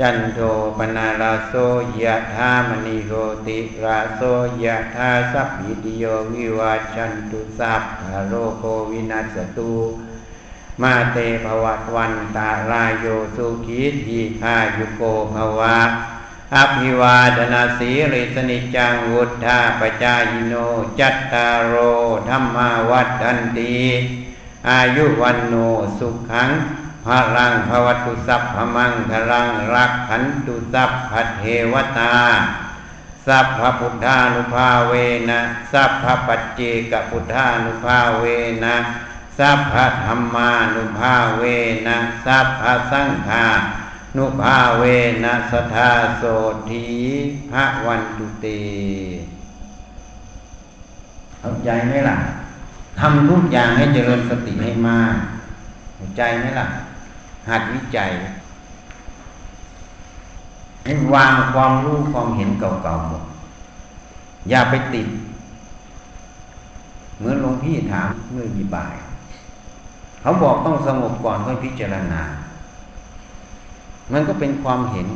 [0.01, 0.41] จันโท
[0.79, 1.55] ปนาราโส
[2.03, 3.11] ยะธามณิโห
[3.47, 4.21] ติราโส
[4.65, 9.75] ยะธาสัพพิติโยวิวาชันตุสัพพโรโควินัสตุ
[10.83, 15.03] มาเตภวัตวันตาลายโยสุขีทีฆายุโก
[15.35, 15.79] ภวะ
[16.57, 20.55] อภิวาดนาสีริสนิจังวุฒาปจายโน
[20.99, 21.75] จัตตารโอ
[22.29, 23.77] ธรรมาวัฏันตี
[24.69, 25.55] อายุวันโน
[25.99, 26.51] สุขัง
[27.11, 31.42] พลังภวตุสัพพมังคลังรักขันตุสัพพเท
[31.73, 32.16] วตา
[33.27, 34.92] สัพพพุทธานุภาเว
[35.31, 35.40] นะ
[35.73, 38.25] สัพพปัจเจกพุทธานุภาเว
[38.64, 38.77] นะ
[39.38, 41.42] สัพพธรรมานุภาเว
[41.87, 43.46] นะ สัพพสังฆา
[44.16, 44.83] นุภาเว
[45.25, 46.25] นะสทาโส
[46.68, 46.87] ธี
[47.51, 48.46] พระวันตุเต
[51.40, 52.18] เข้าใจไหมล่ะ
[52.99, 55.14] ทำทุกอย่างให้เจริญสติให้มาก
[55.96, 56.66] เข้าใจไหมล่ะ
[57.48, 58.11] หัดวิจัย
[60.85, 63.22] ให้วางความรู้ความเห็นเก่าๆหมด
[64.50, 65.07] อย่าไปติด
[67.18, 68.94] เหมือนหลวงพี่ถามเมื่อยีบ่าย
[70.20, 72.22] เขาบอกต้องสงบก่อนค่อยพิจารณา
[74.12, 75.07] มันก็เป็นความเห็น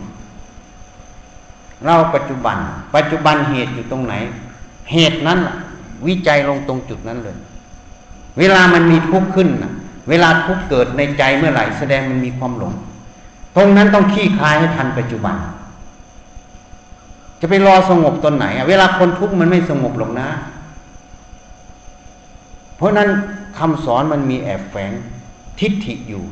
[1.85, 2.57] เราปัจจุบัน
[2.95, 4.15] ปัจจุบันเหตุอยู่ตรงไหน
[4.93, 5.39] เหตุนั้น
[6.07, 7.37] วิจัยลงตรงจุดนั้นเลย
[8.39, 9.73] เวลามันมีทุกข์ขึ้นนะ
[10.09, 12.73] เวลาทุกเกิดในใจเมื่อไหร่แสดงมันมีความหลง
[13.57, 15.35] ตรงนั้นต้องขี้คลายให้ทันปัจจุบัน
[17.41, 20.29] จะไปรอสงบตอนไหนเวลาคนทุกข์มันไม่สงบหรอกนะ
[22.77, 23.09] เพราะนั้น
[23.59, 24.93] คำสอนมันมีแอบแฝง
[25.59, 26.25] ทิฏฐิอยู่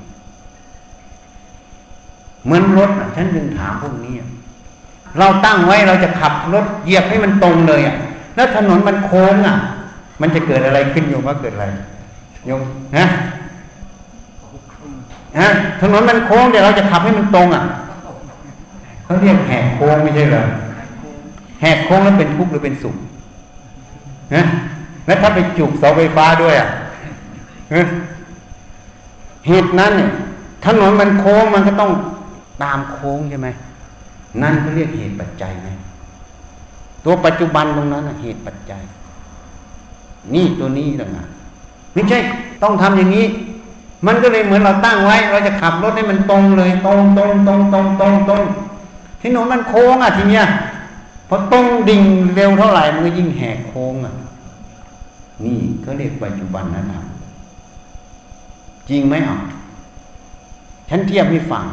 [2.44, 4.14] เหมือนรถฉันจึงถามพวกนี้
[5.18, 7.96] เราตั้งไว้เราจะขับรถเหยียบให้มันตรงเลยอะ
[8.36, 9.56] แล้วถนนมันโค้งอะ
[10.20, 11.66] มันจะเกิดอะไรขึ้นโยมว่าเกิดอะไร
[12.46, 12.60] โยม
[12.96, 13.06] นะ
[15.38, 15.48] ฮะ
[15.80, 17.62] ถนนมันโค้งเดี๋ยวเราจะขับให้มันตรงอะ
[19.04, 20.42] เขาเรียกแหกโค้งไม่ใช่เหรอ
[21.60, 22.96] แหกโค้งแล้วเป็นทุกข์หรือเป็นสุข
[24.34, 24.42] นะ
[25.06, 26.68] แล้วถ้าไปจุกเสาไฟฟ้าด้วยอะ
[29.46, 30.10] เหตุนั้นเนี่ย
[30.64, 31.90] ถนนมันโค้งมันก็ต้อง
[32.62, 33.48] ตามโค้งใช่ไหม
[34.42, 35.68] นั่นเขาเรียกเหตุปัจจัยไหม
[37.04, 38.82] ตัวปัจจุบันตรงนั้นเหตุปัจจัย
[40.34, 41.28] นี่ตัวนี้ต่างหาก
[41.94, 42.18] ไม่ใช่
[42.62, 43.24] ต้องทำอย่างนี้
[44.06, 48.42] มันก็เลยเหมือนเราตั้งไว้ เราจะขับรถให้มันตรงเลย ตรงตรงตรงตรงตรงตรง
[49.20, 50.46] ที่หนูมันโค้งอะทีเนี้ย
[51.28, 52.02] พอตรงดิ่ง
[52.34, 54.14] เร็วเท่าไหร่มันก็ยิ่งแหกโค้งอะ
[55.44, 57.04] นี่เขาเรียกปัจจุบันนะครับ
[58.88, 59.36] จริงไหมอะ
[60.88, 61.64] ฉันเทียบให้ฟัง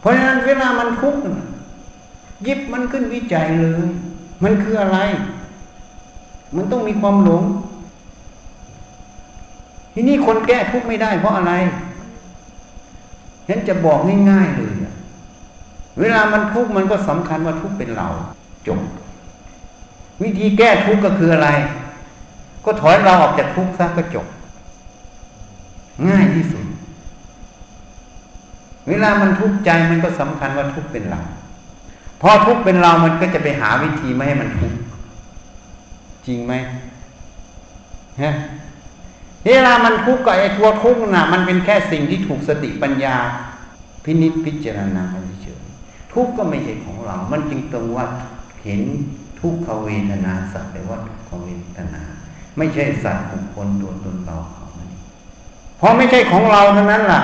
[0.00, 1.14] เพราะฉะนั้นเวลามันทุก
[2.46, 3.86] ยิบมันขึ้นวิจัยเลย
[4.42, 4.98] มันคืออะไร
[6.56, 7.44] มันต้องมีความหลง
[9.98, 11.52] ทีนี้คนแก้ทุกข์ไม่ได้เพราะอะไร
[13.48, 13.98] ฉันจะบอก
[14.30, 14.74] ง่ายๆเลย
[16.00, 18.08] เวลามันทุกข์มันก็สำคัญว่าทุกข์เป็นเรา
[18.66, 18.80] จบ
[20.22, 21.48] วิธีแก้ทุกข์ก็คืออะไร
[22.64, 24.26] ก็ถอยเราออกจากทุกข์ซะก็จบ
[26.08, 26.64] ง่ายที่สุด
[28.88, 31.20] เวลามันทุกข์ใจมันก็สำคัญว่าทุกข์เป็นเรา
[32.20, 34.78] พอทุกข์เป็นเรามันก็จะไปหาวิธีไม่ให้มันทุกข์
[36.26, 36.52] จริงไหม
[38.22, 38.34] ฮะ
[39.46, 43.16] เวลามันทุกข์ก็ไอ้ทัวทุกข์น่ะ มันเป็นแค่สิ่งที่ถูกสติปัญญา
[44.04, 45.02] พินิจพิจารณา
[45.42, 45.60] เฉย
[46.14, 48.06] ทุกข์ก็ไม่ใช่ของเรา มันจึงตรงว่า
[48.64, 48.82] เห็น
[49.40, 52.02] ทุกขเวทนาสัตว์แต่ว่าทุกขเวทนา
[52.56, 54.66] ไม่ใช่สัตว์บุคคลตัวตนเราเขา
[55.78, 57.22] เพราะไม่ใช่ของเราเท่านั้นล่ะ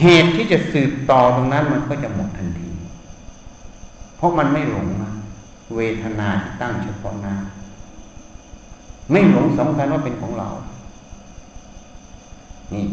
[0.00, 2.70] เหตุที่จะสืบต่อตรงนั้นมันก็จะหมดทันที
[4.16, 4.88] เพราะมันไม่หลง
[5.76, 7.34] เวทนาที่ตั้งเฉพาะหน้า
[9.10, 10.48] ไม่หลงสำคัญว่าเป็นของเรา
[12.74, 12.84] นี่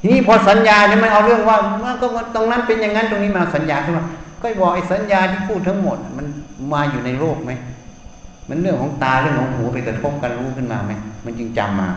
[0.00, 4.04] ทีนี้พอสัญญาเนี่ยมันเอาเรื่องว่ามันก็ตรงนั้นเป็นอย่างนั้นตรงนี้มาสัญญาขึ้นมา
[4.42, 6.26] ก็บอกไอ้สัญญาที่พูดทั้งหมด มัน
[6.72, 7.52] มาอยู่ในโลกไหม
[8.48, 10.92] มันเรื่องของตาเรื่องของหูไปกระทบกันรู้ขึ้นมาไหม
[11.24, 11.88] มันจึงจำมา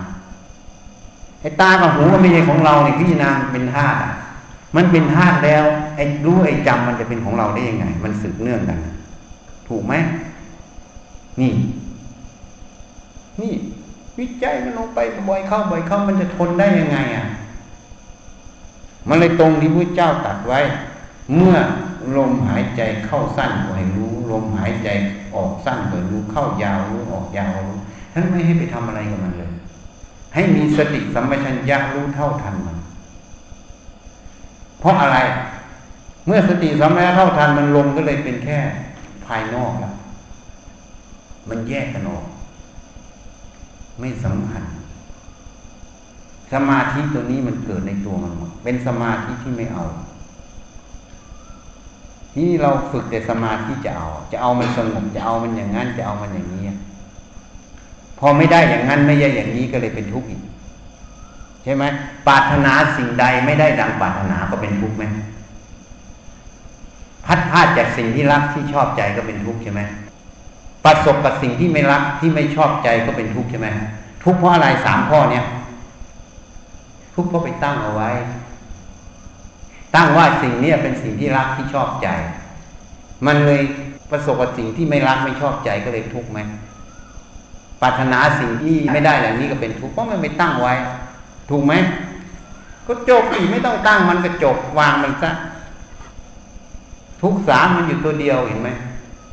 [1.41, 3.97] ไอ้ตากับหูก็ไม่ใช่ของเราเนี่ยพิจารณาเป็นธาตุ
[4.76, 5.64] มันเป็นธาตุแล้ว
[5.95, 8.78] ไอ้รู้ไอ้จำมันจะเป็นของเราได้ยังไง มันสืบเนื่องกัน
[9.68, 9.93] ถูกไหม
[11.41, 11.51] นี่
[13.41, 13.53] นี่
[14.19, 17.25] วิจัยมันลงไปบ่อยเข้าบ่อยเข้ามันจะทนได้ยังไงอะ
[19.07, 20.59] มันเลยตรงที่พระเจ้าตัดไว้
[21.35, 21.55] เมื่อ
[22.17, 24.89] ลมหายใจเข้าสั้นก็ให้รู้ ลมหายใจ
[25.35, 27.77] ออกสั้นก็รู้เข้ายาวรู้ออกยาวรู้
[28.13, 29.51] ท่านไม่ให้ไปทำอะไรกับมันเลย
[30.33, 32.77] ให้มีสติสัมปชัญญะรู้เท่าทันมัน
[34.79, 35.17] เพราะอะไร
[36.25, 38.57] เมื่อสติสัมปชัญญะเท่าทันมันลมก็เลยเป็นแค่
[39.25, 39.93] ภายนอกแล้ว
[41.49, 42.25] มันแยกกันออก
[44.00, 44.64] ไม่สำคัญ
[46.54, 48.32] สมาธิตัวนี้มันเกิดในตัวมัน
[48.64, 49.86] เป็นสมาธิที่ไม่เอา
[52.34, 56.64] ที่เราฝึกแต่สมาธิจะเอา จะเอามันสงบจะเอามันอย่างนั้นจะเอามันอย่างนี้
[58.20, 60.43] พอไม่ได้อย่างนั้นไม่ใช่อย่างนี้ก็เลยเป็นทุกข์อีก
[61.64, 61.84] ใช่ไหม
[62.28, 65.04] ปรารถนาสิ่งใดไม่ได้ดังปรารถนาก็เป็นทุกข์ไหม
[67.26, 69.82] พัดพลาดจากสิ่งที่รักที่ชอบใจก็เป็นทุกข์ใช่ไหม
[70.86, 73.67] ประสบกับสิ่งที่ไม่รักที่ไม่ชอบใจก็เป็นทุกข์ใช่ไหม
[74.23, 75.45] ทุกข์เพราะอะไรสามข้อเนี้ย
[77.15, 78.09] ทุกข์เพราะไปตั้งเอาไว้
[79.95, 82.07] ตั้งว่าสิ่งนี้เป็นสิ่งที่รักที่ชอบใจ
[83.25, 83.61] มันเลย
[84.11, 86.39] ประสบกับสิ่งที่ไม่รักไม่ชอบใจก็เลยทุกข์ไหม
[87.82, 90.73] ปรารถนาสิ่งที่ไม่ได้เหล่านี้ก็เป็นทุกข์เพราะมันไปตั้งไว้
[91.49, 91.73] ถูกไหม
[92.88, 95.32] ก็จบอีกไม่ต้องตั้งมันก็จบวางมันซะ
[97.21, 98.69] ทุกสามมันอยู่ตัวเดียวเห็นไหม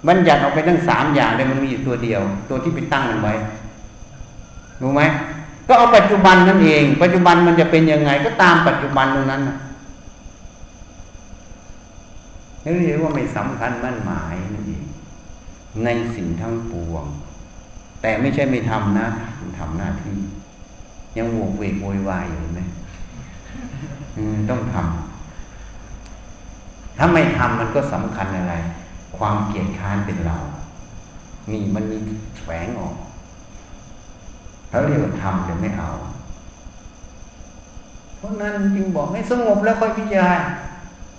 [0.09, 3.35] บัญญัติออกไปทั้งสามอย่างเลยมันมีอยู่ตัวเดียว ตัวที่ไปตั้งมันไว้
[4.81, 5.03] รู้ไหม
[5.69, 9.43] ก็เอาปัจจุบันนั่นเอง ปัจจุบันมันจะเป็นยังไง ก็ตามปัจจุบันตรงนั้น
[12.65, 14.83] นี่เรียกว่าไม่สำคัญมั่นหมายนั่นเอง
[15.85, 17.05] ในสิ่งทั้งปวง
[18.03, 19.07] แต่ไม่ใช่ไม่ทำนะ
[19.59, 20.17] ทำหน้าที่
[21.19, 22.61] ยังวกเวกโวยวายอยู่ไหม
[24.51, 28.55] ต้องทำถ้าไม่ทำมันก็สำคัญอะไร
[29.17, 30.37] ความเกลียดค้านเป็นเรา
[31.51, 31.99] นี่มันมี
[32.45, 32.95] แฝงออก
[34.69, 35.91] เขาเรียกว่าทำแต่ไม่เอา
[38.17, 40.33] เพราะนั้นจึงบอกให้สงบแล้วค่อยพิจารณา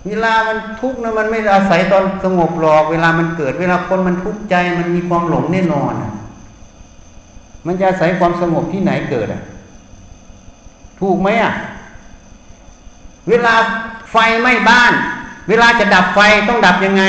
[0.07, 5.93] เวลามันทุกข์นะมันไม่อาศัยตอนสงบหรอก เวลามันเกิด เวลาคนมันทุกข์ใจ มันมีความหลงแน่นอน
[7.65, 9.41] มันจะอาศัยความสงบที่ไหนเกิดอะ
[10.99, 11.53] ถูกไหมอะ
[13.29, 13.53] เวลา
[14.11, 14.93] ไฟไหม้บ้าน
[15.49, 16.19] เวลาจะดับไฟ
[16.49, 17.03] ต้องดับยังไง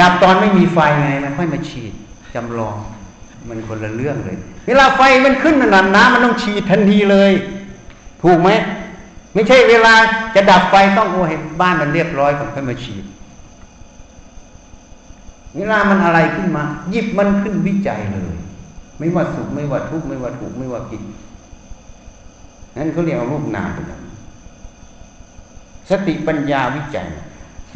[0.00, 1.92] ดับตอนไม่มีไฟไงมันค่อยมาฉีด
[2.34, 2.76] จำลอง
[3.48, 4.36] มันคนละเรื่องเลย
[4.66, 7.32] เวลาไฟมันขึ้นนานน้ำมันต้องฉีดทันทีเลย
[8.22, 8.50] ถูกไหม
[9.34, 9.94] ไม่ใช่เวลา
[10.34, 13.04] จะดับไฟต้องโอ้เห็นบ้านมันเรียบร้อยก่อนค่อยมาฉีด
[15.56, 18.36] เวลามันอะไรขึ้นมา หยิบมันขึ้นวิจัยเลย
[18.98, 21.02] ไม่ว่าสุขไม่ว่าทุกข์ไม่ว่าถูกไม่ว่าผิด
[22.76, 23.86] นั่นเขาเรียกว่ารูปนามเป็น
[25.90, 27.08] สติปัญญาวิจัย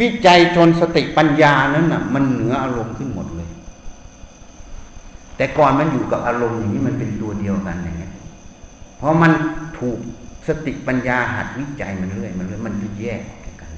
[0.01, 3.51] วิจัยจนสติปัญญานั้นน่ะ มันเหนืออารมณ์ขึ้นหมดเลย
[5.36, 8.12] แต่ก่อนมันอยู่กับอารมณ์อย่างนี้มันเป็นตัวเดียวกันอย่างเงี้ย
[8.98, 9.32] เพราะมัน
[9.78, 9.98] ถูก
[10.46, 13.20] สติปัญญาหัดวิจัยมันเรื่อยมันเรื่อยมันจะแยก
[13.61, 13.70] กัน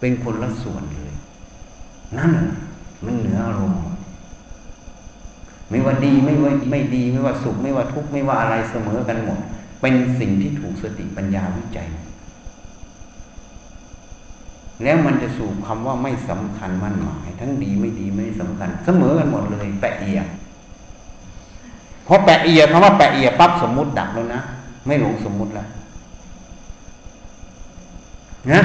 [0.00, 1.14] เป็นคนละส่วนเลย
[2.18, 2.30] นั่น
[3.04, 3.80] มันเหนืออารมณ์
[5.70, 9.38] ไม่ว่าดีไม่ว่าไม่ดีไม่ว่าสุขไม่ว่าทุกข์ไม่ว่าอะไรเสมอกันหมด
[9.80, 11.88] เป็นสิ่งที่ถูกสติปัญญาวิจัย
[14.82, 20.20] แล้วมันจะสู่คำว่าไม่สำคัญมั่นหมาย ทั้งดีไม่ดีไม่สำคัญ เสมอกันหมดเลย แปะเอีย
[22.04, 24.40] เพอแปะเอียคำว่าแปะเอียปั๊บสมมุติดับแล้วนะ
[24.86, 25.68] ไม่หลงสมมุติแล้ว
[28.52, 28.60] นะ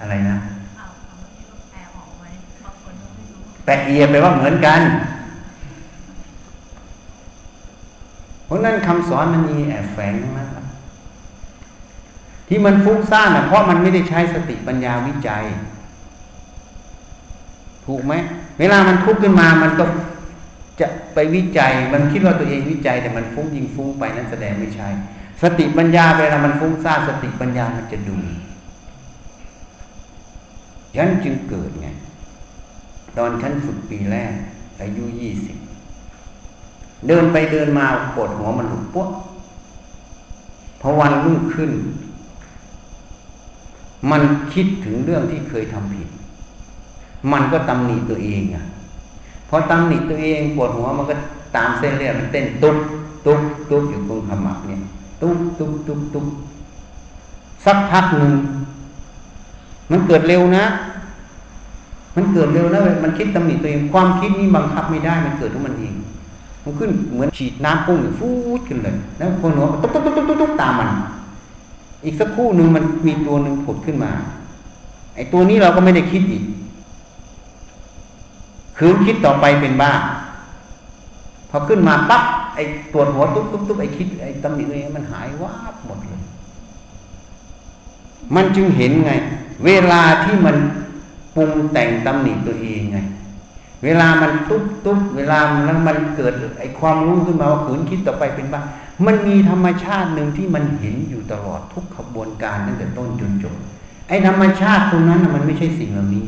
[0.00, 0.36] อะไรนะ
[3.64, 4.80] แปะเอียแปลว่าเหมือนกัน
[8.44, 10.48] เพราะนั้นคำสอนมันมีแอบแฝงทั้งนั้น
[12.48, 15.44] ที่มันฟุ้งซ่านเพราะมันไม่ได้ใช้สติปัญญาวิจัย
[17.86, 18.12] ถูกไหม
[18.58, 19.84] เวลามันทุกข์ขึ้นมามันก็
[20.80, 24.88] จะไปวิจัย มันคิดว่าตัวเองวิจัย แต่มันฟุ้งยิงฟุ้งไปนั้นแสดงไม่ใช่
[25.42, 28.16] สติปัญญาเวลามันฟุ้งซ่านสติปัญญามันจะดู
[30.96, 31.88] ฉันจึงเกิดไง
[33.18, 34.32] ตอนฉันฝึกปีแรก
[34.80, 35.56] อายุยี่สิบ
[37.08, 39.08] เดินไปเดินมาปวดหัวมันหลุดปุ๊บ
[40.80, 41.70] พอวันรุ่งขึ้น
[44.10, 44.22] มัน
[44.54, 46.08] คิดถึงเรื่องที่เคยทำผิด
[47.32, 48.64] มันก็ตำหนิตัวเองอะ
[49.48, 51.14] พอตำหนิตัวเองปวดหัวมันก็
[51.56, 52.76] ตามเส้นเลือดมันเต้นตุ๊บ
[53.26, 53.40] ตุ๊บ
[53.70, 54.80] ตุ๊บอยู่ตรงขมับเนี่ย
[55.22, 56.26] ตุ๊บตุ๊บตุ๊บตุ๊บ
[57.64, 58.32] สักพักหนึ่ง
[59.90, 60.64] มันเกิดเร็วนะ
[62.16, 65.94] มันเกิดเร็วนะมันคิดตำหนิตัวเองความคิดนี้บังคับไม่ได้มันเกิดของมันเอง
[66.64, 68.28] มันขึ้นเหมือนฉีดน้ำพุ่งฟู
[68.58, 70.90] ดขึ้นเลย แล้วคนหัวตุ๊บตุ๊บตุ๊บตุ๊บตุ๊บตามมัน
[72.06, 74.12] อีกสักครู่หนึ่งมันมีตัวหนึ่งผุดขึ้นมา
[75.14, 76.44] ไอ้ตัวนี้เราก็ไม่ได้คิดอีก
[78.78, 79.92] คืนคิดต่อไปเป็นบ้า
[81.50, 82.22] พอขึ้นมาปั๊บ
[82.54, 86.22] ไอ้ตัวหัวตุ๊บตุ๊บตุ๊บไอ้คิดไอ้ตำหนิเองมันหายวับหมดเลย
[88.34, 89.12] มันจึงเห็นไง
[89.64, 90.56] เวลาที่มัน
[91.36, 92.98] ปรุงแต่งตำหนิตัวเองไง
[93.84, 98.60] เวลามันตุ๊บตุ๊บเวลาแล้วมันเกิดไอ้ความรู้ขึ้นมาว่าขืนคิดต่อไปเป็นบ้า
[99.04, 103.56] มันมีธรรมชาติหนึ่งที่มันเห็นอยู่ตลอดทุกขบวนการตั้งแต่ต้นจนจบ
[104.08, 106.26] ไอ้ธรรมชาติตรงนั้นมันไม่ใช่สิ่งเหล่านี้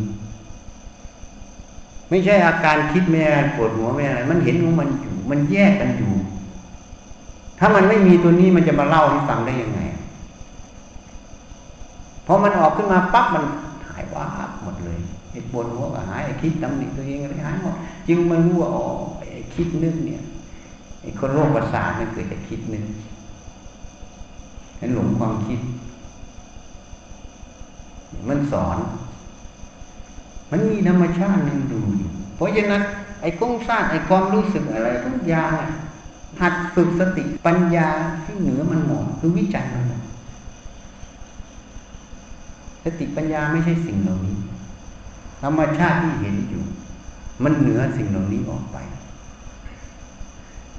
[2.11, 6.14] ไม่ใช่อาการคิดไม่อาปวดหัวไม่อะไรมันเห็นของมันอยู่ มันแยกกันอยู่
[7.59, 9.81] ถ้ามันไม่มีตัวนี้มันจะมาเล่าให้ฟังได้ยังไง
[12.27, 13.45] พอมันออกขึ้นมาปั๊บมัน
[13.89, 14.25] หายว่า
[14.62, 14.99] หมดเลย
[15.33, 17.75] ไอ้ปวดหัวก็หายไอ้คิดตำหนิตัวเองอะไรหายหมด
[18.09, 18.85] จึงมันรู้ว่าอ๋อ
[19.19, 20.23] ไอ้คิดนึกเนี่ย
[21.09, 22.84] ไอ้คนโรคประสาทมันเกิดจากคิดนึก
[24.78, 25.61] ให้หลงความคิด
[28.28, 28.78] มันสอน
[30.50, 32.82] มันมีธรรมชาติหนึ่งดูอยู่เพราะฉะนั้น
[33.22, 35.52] ไอ้กงสร้างไอ้ความรู้สึกอะไรทุกอย่าง
[36.40, 37.88] หัดฝึกสติปัญญา
[38.24, 40.02] ที่เหนือมันหมดคือวิจัยมันหมด
[42.84, 44.36] สติปัญญาไม่ใช่สิ่งเหล่านี้
[45.42, 46.64] ธรรมชาติที่เห็นอยู่
[47.44, 48.78] มันเหนือสิ่งเหล่านี้ออกไป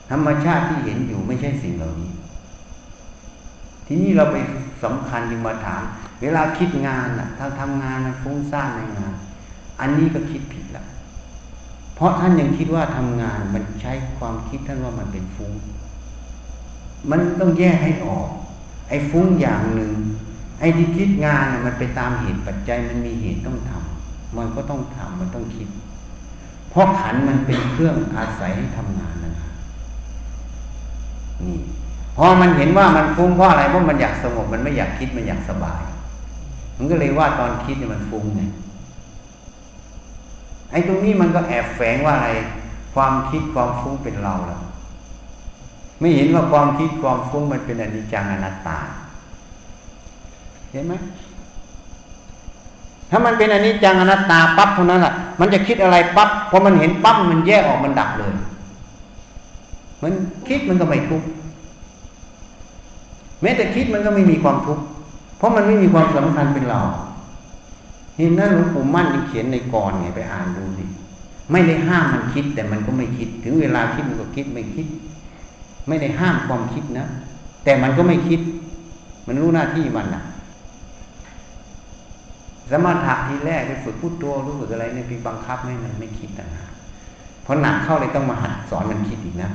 [0.09, 2.11] ธรรมชาติที่เห็นอยู่ไม่ใช่สิ่งเหล่านี้
[3.85, 4.37] ทีนี้เราไป
[4.83, 5.83] สำคัญยิ่งมาถาม
[6.21, 9.13] เวลาคิดงานอะถ้าทำงานฟุ้งซ่านในงาน
[9.79, 10.85] อันนี้ก็คิดผิดละ
[11.95, 15.51] เพราะท่านยังคิดว่าทำงานมันใช้ความคิดท่านว่ามันเป็นฟุ้ง
[17.09, 18.27] มันต้องแยกให้ออก
[18.89, 19.91] ไอ้ฟุ้งอย่างหนึ่ง
[20.59, 25.69] ไอ้ที่คิดงานมันไปตามเหตุปัจจัยมันมีเหตุต้องทำมันก็ต้องทำมันต้องคิด
[26.69, 29.48] เพราะขันมันเป็นเครื่องอาศัยให้ทำงานนะครับ
[31.47, 31.59] นี่
[32.17, 35.81] พอมันเห็นว่ามันฟุ้งเพราะอะไรเพราะมันอยากสงบมันไม่อยากคิดมันอยากสบาย
[36.77, 38.41] มันก็เลยว่าตอนคิดเนี่ยมันฟุ้งไง
[40.71, 42.29] ไอ้ตรงนี้มันก็แอบแฝงว่าอะไร
[42.93, 44.61] ความคิดความฟุ้งเป็นเราแล้ว
[45.99, 48.77] ไม่เห็นว่าความคิดความฟุ้งมันเป็นอนิจจังอนัตตา
[50.71, 50.93] เห็นไหม
[53.09, 58.33] ถ้ามันเป็นอนิจจังอนัตตาปั๊บเท่านั้นแหละมันจะคิดอะไรปั๊บพอมันเห็นปั๊บมันแยกออกมันดับเลย
[60.03, 60.11] มัน
[60.47, 61.27] คิดมันก็ไม่ทุกข์
[63.41, 64.83] แม้แต่คิดมันก็ไม่มีความทุกข์
[65.37, 66.81] เพราะมันไม่มีความสำคัญเป็นเรา
[68.17, 70.83] เห็นนั้นหลวงปู่มั่นเขียนในกรไงไปอ่านดูสิ
[71.51, 74.87] ไม่ได้ห้ามมันคิด แต่มันก็ไม่คิด ถึงเวลาคิดมันก็คิดไม่คิด
[75.87, 77.05] ไม่ได้ห้ามความคิดนะ
[77.63, 78.41] แต่มันก็ไม่คิด
[79.27, 80.23] มันรู้หน้าที่มันนะ
[82.71, 86.71] สมถะทีแรกไปฝึกพูดตัวรู้สึกอะไรเนี่ยพี่บังคับให้มันไม่คิดต่างหาก
[87.43, 89.49] เพราะหนักเข้าเลยต้องมาหัดสอนมันคิดอีกนะ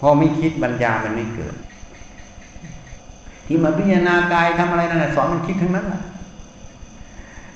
[0.00, 1.54] พอไม่คิดปัญญามันไม่เกิด
[3.46, 6.02] ที่มาพิจารณากายทำอะไรนั่นแหละสอนมันคิดทั้งนั้นแหละ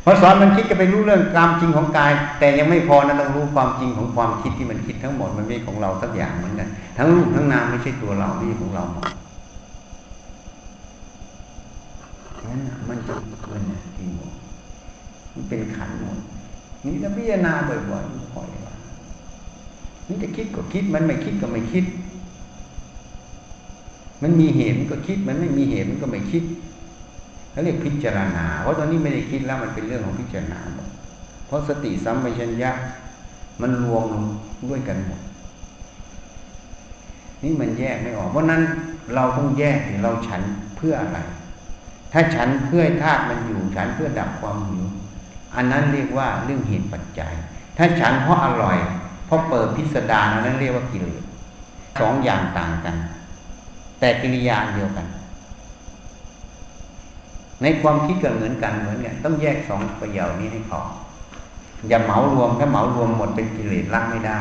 [0.05, 9.05] พอสอนมันคิดก็ไปรู้เรื่องความจริงของกาย แต่ยังไม่พอนะต้องรู้ความจริงของความคิดที่มันคิดทั้งหมดมันไม่ของเราสักอย่างเหมือนกันทั้งรูปทั้งนามไม่ใช่ตัวเราไม่ใช่ของเราหมด
[12.49, 13.63] นั่นมันจะเกิน
[13.99, 14.33] จริงหมด
[15.35, 16.19] มันเป็นขันหมด
[16.85, 18.75] นี่ถ้าพิจารณาบ่อยๆปล่อยว่า
[20.09, 21.85] นี่จะคิดก็คิดมันไม่คิดก็ไม่คิด
[24.23, 26.45] มันมีเหตุมันก็คิด มันไม่มีเหตุมันก็ไม่คิด
[27.51, 30.89] เขาเรียกพิจารณาเพราะตอนนี้ไม่ได้คิดแล้วมันเป็นเรื่องของพิจารณาหมด
[31.47, 32.71] เพราะสติสัมปชัญญะ
[33.63, 34.07] มันรวม
[34.71, 35.21] ด้วยกันหมด
[37.43, 38.63] นี่มันแยกไม่ออก เพราะนั้น
[39.15, 40.43] เราต้องแยกเราฉัน
[40.77, 41.19] เพื่ออะไร
[42.13, 44.85] ถ้าฉันเพื่อธาตุมันอยู่ ฉันเพื่อดับความหิว
[45.57, 47.33] อันนั้นเรียกว่าเรื่องเหตุปัจจัย
[47.77, 48.79] ถ้าฉันเพราะอร่อย
[49.27, 51.23] เพราะเปิดพิสดารอันนั้นเรียกว่ากิเลส
[52.01, 52.97] สองอย่างต่างกัน
[54.03, 55.07] แต่กิริยาเดียวกัน
[57.63, 60.81] ในความคิดก็เหมือนกันเหมือนกัน ต้องแยกสองประโยชน์นี้ให้พอ
[61.89, 64.41] อย่าเหมารวมถ้าเหมารวมหมดเป็นกิเลสละไม่ได้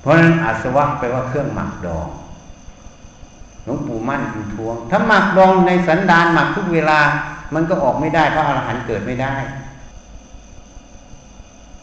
[0.00, 2.08] เพราะฉะนั้นอาสวะแปลว่าเครื่องหมักดอง
[3.64, 6.98] หลวงปู่มั่นอยู่ทวง ถ้าหมักดองในสันดานหมักทุกเวลา
[7.54, 9.34] มันก็ออกไม่ได้เพราะอรหันต์เกิดไม่ได้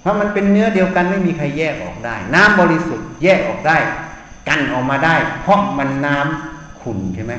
[0.01, 3.77] เพราะมันเป็นเนื้อเดียวกันไม่มีใครแยกออกได้ น้ำบริสุทธิ์แยกออกได้
[4.47, 7.33] กันออกมาได้ เพราะมันน้ำขุ่นใช่ไหม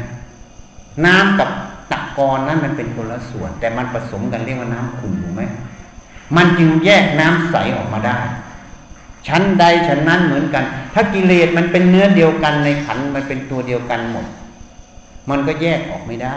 [1.07, 1.49] น้ำกับ
[1.91, 5.43] ตะกอนนั้นมันเป็นคนละส่วน แต่มันผสมกันเรียกว่าน้ำขุ่นถูกไหม
[6.37, 8.19] มันจึงแยกน้ำใสออกมาได้
[9.29, 14.27] ชั้นใดชั้นนั้นเหมือนกัน ถ้ากิเลสมันเป็นเนื้อเดียวกันในขันมันเป็นตัวเดียวกันหมด
[15.31, 16.37] มันก็แยกออกไม่ได้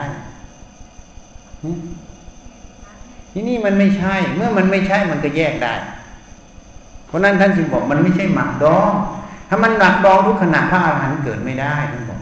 [3.31, 5.73] ที่นี่มันไม่ใช่ เมื่อมันไม่ใช่มันก็แยกได้
[7.07, 8.91] เพราะนั้นท่านจึงบอกมันไม่ใช่หมักดอง
[9.49, 12.21] ถ้ามันหมักดองทุกขณะพระอาหารหันต์เกิดไม่ได้ท่านบอก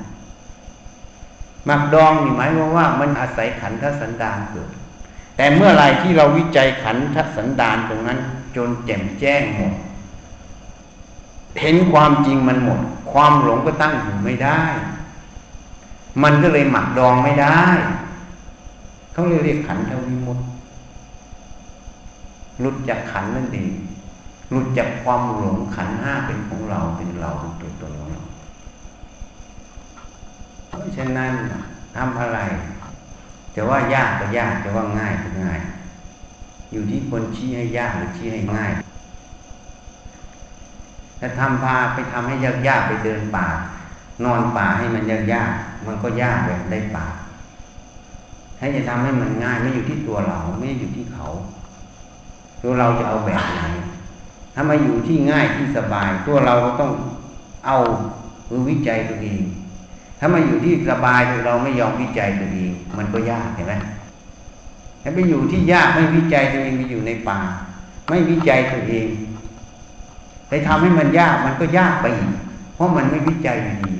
[1.65, 4.69] หมักดองนี่หมายความว่า มันอาศัยขันธสันดานเกิด
[5.38, 8.19] แต่เมื่อไรที่เราวิจัยขันธสันดานตรงนั้น
[8.55, 9.74] จนแจ่มแจ้งหมด
[11.61, 12.80] เห็นความจริงมันหมด
[13.11, 14.63] ความหลงก็ตั้งอยู่ไม่ได้
[16.24, 17.61] มันก็เลยหมักดองไม่ได้
[19.11, 20.43] เขาเลยเรียกขันธวิมุตติ
[22.59, 23.69] หลุดจากขันนั่นเอง
[24.54, 28.22] หลุดจากความหลงขันห้าเป็นของเราเป็นเราเป็นตัวตนของเรา
[30.68, 31.34] เพราะฉะนั้น
[31.95, 32.39] ทำอะไร
[33.56, 35.60] จะว่ายากก็ยากจะว่าง่ายก็ง่าย
[36.72, 38.72] อยู่ที่คนชี้ให้ยากหรือชี้ให้ง่าย
[41.20, 42.36] ถ้าทำพาไปทำให้
[42.68, 43.47] ยากๆไปเดินป่า
[44.24, 47.06] นอนป่าให้มันยากๆมันก็ยากแบบได้ป่า
[48.60, 51.28] ถ้าจะทำให้มันง่ายไม่อยู่ที่ตัวเราไม่อยู่ที่เขา
[52.62, 53.62] ตัวเราจะเอาแบบไหน
[54.54, 56.91] ถ้ามาอยู่ที่ง่ายที่สบาย ตัวเราก็ต้อง
[57.66, 57.78] เอา
[58.47, 59.41] คือวิจัยตัวเอง
[60.20, 63.74] ถ้ามาอยู่ที่สบายตัวเราไม่ยอมวิจัยตัวเอง มันก็ยากเห็นไหม
[65.04, 67.39] ถ้าไปอยู่ที่ยากไม่วิจัยตัวเองไปอยู่ในป่า
[68.08, 69.08] ไม่วิจัยตัวเอง
[70.49, 72.34] ไปทำให้มันยากมันก็ยากไปอีก
[72.76, 73.93] เพราะมันไม่วิจัยดี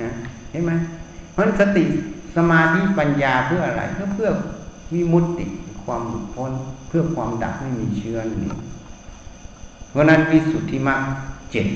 [0.00, 0.10] นะ
[0.50, 0.72] เห็นไหม
[1.32, 1.84] เพราะสติ
[2.36, 4.30] สมาธิปัญญาเพื่ออะไรก็เพื่อ
[4.92, 5.46] วิมุตติ
[5.84, 6.52] ความหลุดพ้น
[6.88, 8.54] เพื่อความดับไม่มีเชื้อนี่
[9.94, 11.00] เพราะนั้นวิสุทธิมรรค
[11.50, 11.66] เจ็ด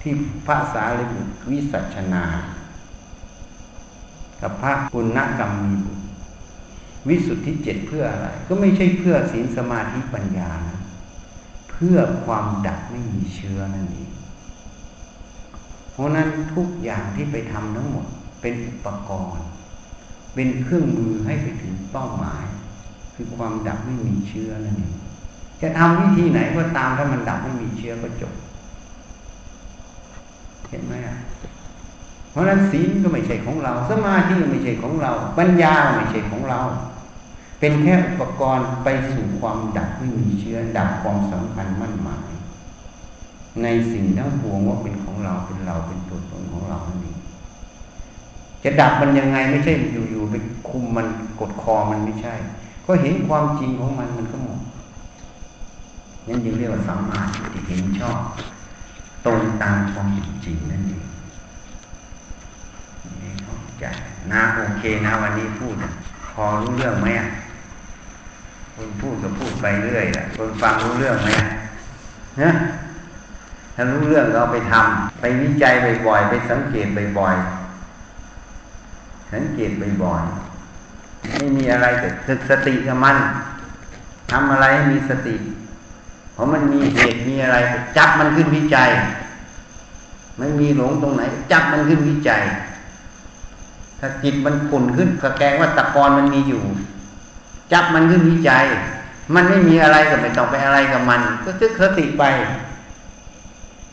[0.00, 0.12] ที่
[0.46, 2.24] พระสารีบุตรวิสัชนา
[4.40, 6.04] กับพระปุณณกรรมมีบุตร
[7.08, 10.80] วิสุทธิเจ็ดเพื่ออะไร ก็ไม่ใช่เพื่อศีลสมาธิปัญญานะ
[11.70, 14.10] เพื่อความดับไม่มีเชื้อนั่นเอง
[15.92, 18.06] เพราะนั้นทุกอย่างที่ไปทำทั้งหมด
[18.40, 19.46] เป็นอุปกรณ์
[20.34, 22.44] เป็นเครื่องมือให้ไปถึงเป้าหมาย
[23.14, 24.94] คือความดับไม่มีเชื้อนั่นเอง
[25.62, 28.34] จะทำวิธีไหนก็ตามถ้ามันดับไม่มีเชื้อก็จบ
[30.68, 31.16] เห็นไหมอะ
[32.30, 36.60] เพราะนั้นศีลก็ไม่ใช่ของเรา สมาธิก็ไม่ใช่ของเรา ปัญญาไม่ใช่ของเรา
[37.60, 42.28] เป็นแค่อุปกรณ์ไปสู่ความดับไม่มีเชื้อดับความสำคัญมั่นหมาย
[43.62, 47.18] ในสิ่งทั้งปวงว่าเป็นของเราเป็นเราเป็นตัวตนของเรานั่นเอง
[48.64, 50.34] จะดับมันยังไงไม่ใช่อยู่ๆไป
[50.68, 51.06] คุมมัน
[51.40, 52.34] กดคอมันไม่ใช่
[52.86, 54.58] ก็เห็นความจริงของมันมันก็หมด
[56.26, 58.18] นั่นจึงเรียกว่าสัมมาทิฏฐิเห็นชอบ
[59.26, 60.06] ตรงตามความ
[60.44, 61.02] จริงนั่นเอง
[63.20, 63.84] นี่เข้าใจ
[64.32, 65.74] นะโอเคนะวันนี้พูด
[66.32, 67.08] พอรู้เรื่องไหม
[68.74, 71.30] คนพูดก็พูดไปเรื่อยแหละคนฟังรู้เรื่องไหม
[72.42, 72.50] นะ
[73.74, 75.74] ถ้ารู้เรื่องก็เอาไปทำไปวิจัย
[76.06, 76.86] บ่อยๆไปสังเกต
[77.18, 79.70] บ่อยๆสังเกต
[80.02, 83.16] บ่อยๆไม่มีอะไรแต่ตึกสติกับมัน
[84.32, 85.34] ทำอะไรให้มีสติ
[86.36, 87.56] เพราะมันมีเหตุมีอะไร
[87.96, 88.90] จับมันขึ้นวิจัย
[90.38, 91.22] ไม่มีหลงตรงไหน
[91.52, 92.42] จับมันขึ้นวิจัย
[94.00, 96.62] ถ้าจิตมันขุ่นขึ้นสแกงว่าตะกอนมันมีอยู่
[97.72, 98.64] จับมันขึ้นวิจัย
[99.34, 102.24] มันไม่มีอะไรก็ไม่ต้องไปอะไรกับมัน ก็ตึกสติไป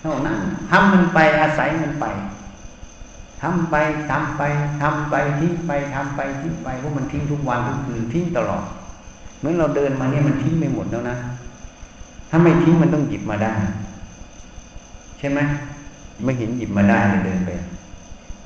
[0.02, 0.38] เท่านั้น
[0.72, 2.06] ทำมันไปอาศัยมันไป
[3.42, 3.76] ทำไป
[4.10, 4.42] ทำไป
[4.82, 8.64] ทำไปทิ้งไปทำไปทิ้งไปเพราะมันทิ้งทุกวันทุกคืนทิ้งตลอด
[9.40, 11.18] เหมือนเราเดินมาเนี่ยมันทิ้งไปหมดแล้วนะ
[12.36, 13.54] ถ้าไม่ทิ้งมันต้องหยิบมาได้
[15.18, 15.40] ใช่ไหม
[16.24, 17.50] ไม่เห็นหยิบมาได้เลยเดินไป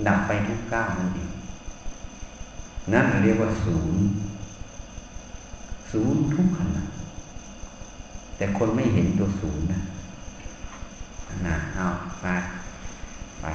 [0.08, 1.32] ดับไปทุกก้าวนั่นเอง
[2.94, 4.04] นั่นเรียกว่าศูนย์
[5.92, 6.84] ศูนย์ทุกขณะ
[8.38, 9.82] แต่คนไม่เห็นตัวศูนย์นะ
[11.48, 11.88] นะเอา
[12.22, 13.46] ไป